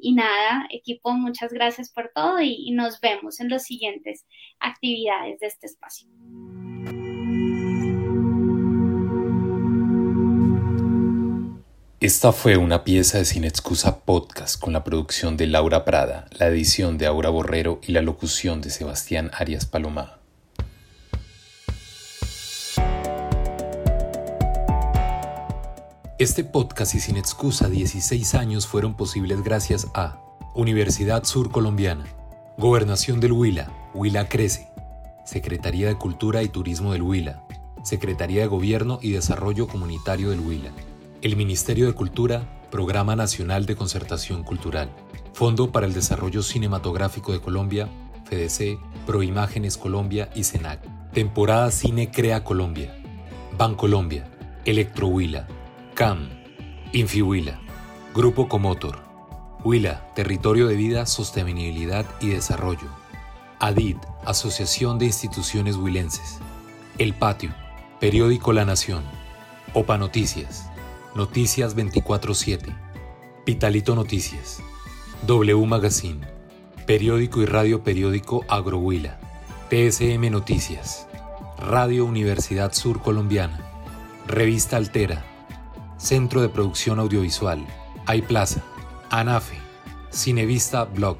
y 0.00 0.14
nada, 0.14 0.66
equipo, 0.70 1.12
muchas 1.12 1.52
gracias 1.52 1.92
por 1.92 2.10
todo 2.14 2.40
y 2.40 2.70
nos 2.72 3.00
vemos 3.00 3.40
en 3.40 3.50
las 3.50 3.64
siguientes 3.64 4.24
actividades 4.58 5.40
de 5.40 5.46
este 5.46 5.66
espacio. 5.66 6.08
Esta 11.98 12.30
fue 12.32 12.58
una 12.58 12.84
pieza 12.84 13.16
de 13.16 13.24
Sin 13.24 13.44
Excusa 13.44 14.00
Podcast 14.00 14.60
con 14.60 14.74
la 14.74 14.84
producción 14.84 15.38
de 15.38 15.46
Laura 15.46 15.86
Prada, 15.86 16.26
la 16.30 16.46
edición 16.48 16.98
de 16.98 17.06
Aura 17.06 17.30
Borrero 17.30 17.80
y 17.82 17.92
la 17.92 18.02
locución 18.02 18.60
de 18.60 18.68
Sebastián 18.68 19.30
Arias 19.32 19.64
Palomá. 19.64 20.18
Este 26.18 26.44
podcast 26.44 26.94
y 26.94 27.00
Sin 27.00 27.16
Excusa 27.16 27.70
16 27.70 28.34
años 28.34 28.66
fueron 28.66 28.94
posibles 28.94 29.42
gracias 29.42 29.86
a 29.94 30.20
Universidad 30.54 31.24
Sur 31.24 31.50
Colombiana, 31.50 32.04
Gobernación 32.58 33.20
del 33.20 33.32
Huila, 33.32 33.72
Huila 33.94 34.28
Crece, 34.28 34.68
Secretaría 35.24 35.88
de 35.88 35.96
Cultura 35.96 36.42
y 36.42 36.48
Turismo 36.50 36.92
del 36.92 37.00
Huila, 37.00 37.42
Secretaría 37.84 38.42
de 38.42 38.48
Gobierno 38.48 38.98
y 39.00 39.12
Desarrollo 39.12 39.66
Comunitario 39.66 40.28
del 40.28 40.40
Huila 40.40 40.70
el 41.26 41.34
Ministerio 41.34 41.86
de 41.86 41.92
Cultura, 41.92 42.46
Programa 42.70 43.16
Nacional 43.16 43.66
de 43.66 43.74
Concertación 43.74 44.44
Cultural, 44.44 44.94
Fondo 45.32 45.72
para 45.72 45.84
el 45.84 45.92
Desarrollo 45.92 46.40
Cinematográfico 46.40 47.32
de 47.32 47.40
Colombia, 47.40 47.88
FDC, 48.26 48.78
Proimágenes 49.06 49.76
Colombia 49.76 50.30
y 50.36 50.44
CENAC. 50.44 50.78
Temporada 51.12 51.72
Cine 51.72 52.12
Crea 52.12 52.44
Colombia, 52.44 52.94
Bancolombia, 53.58 54.30
Electrohuila, 54.64 55.48
CAM, 55.94 56.28
Infihuila, 56.92 57.58
Grupo 58.14 58.48
Comotor, 58.48 59.00
Huila, 59.64 60.06
Territorio 60.14 60.68
de 60.68 60.76
Vida, 60.76 61.06
Sostenibilidad 61.06 62.06
y 62.20 62.28
Desarrollo, 62.28 62.88
ADID, 63.58 63.96
Asociación 64.24 65.00
de 65.00 65.06
Instituciones 65.06 65.74
Huilenses, 65.74 66.38
El 66.98 67.14
Patio, 67.14 67.52
Periódico 67.98 68.52
La 68.52 68.64
Nación, 68.64 69.02
OPA 69.74 69.98
Noticias, 69.98 70.70
Noticias 71.16 71.74
24-7, 71.74 72.76
Pitalito 73.46 73.94
Noticias, 73.94 74.62
W 75.26 75.64
Magazine, 75.64 76.20
Periódico 76.86 77.40
y 77.40 77.46
Radio 77.46 77.82
Periódico 77.82 78.44
Agrohuila, 78.48 79.18
PSM 79.70 80.30
Noticias, 80.30 81.06
Radio 81.58 82.04
Universidad 82.04 82.74
Sur 82.74 83.00
Colombiana, 83.00 83.58
Revista 84.26 84.76
Altera, 84.76 85.24
Centro 85.96 86.42
de 86.42 86.50
Producción 86.50 86.98
Audiovisual, 86.98 87.66
iPlaza, 88.14 88.62
ANAFE, 89.08 89.56
Cinevista 90.10 90.84
Blog, 90.84 91.16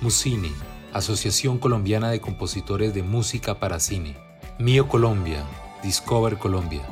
Musine, 0.00 0.52
Asociación 0.92 1.58
Colombiana 1.58 2.10
de 2.10 2.20
Compositores 2.20 2.94
de 2.94 3.02
Música 3.02 3.58
para 3.58 3.80
Cine, 3.80 4.16
Mío 4.60 4.86
Colombia, 4.86 5.42
Discover 5.82 6.38
Colombia, 6.38 6.82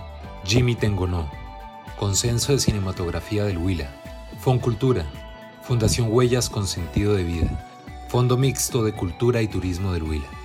Jimmy 0.44 0.74
Tengonó, 0.74 1.30
Consenso 1.96 2.52
de 2.52 2.58
Cinematografía 2.58 3.44
del 3.44 3.56
Huila, 3.56 3.90
Foncultura, 4.38 5.06
Fundación 5.62 6.08
Huellas 6.10 6.50
con 6.50 6.66
Sentido 6.66 7.14
de 7.14 7.24
Vida, 7.24 7.48
Fondo 8.08 8.36
Mixto 8.36 8.84
de 8.84 8.92
Cultura 8.92 9.40
y 9.40 9.48
Turismo 9.48 9.92
del 9.92 10.02
Huila. 10.02 10.35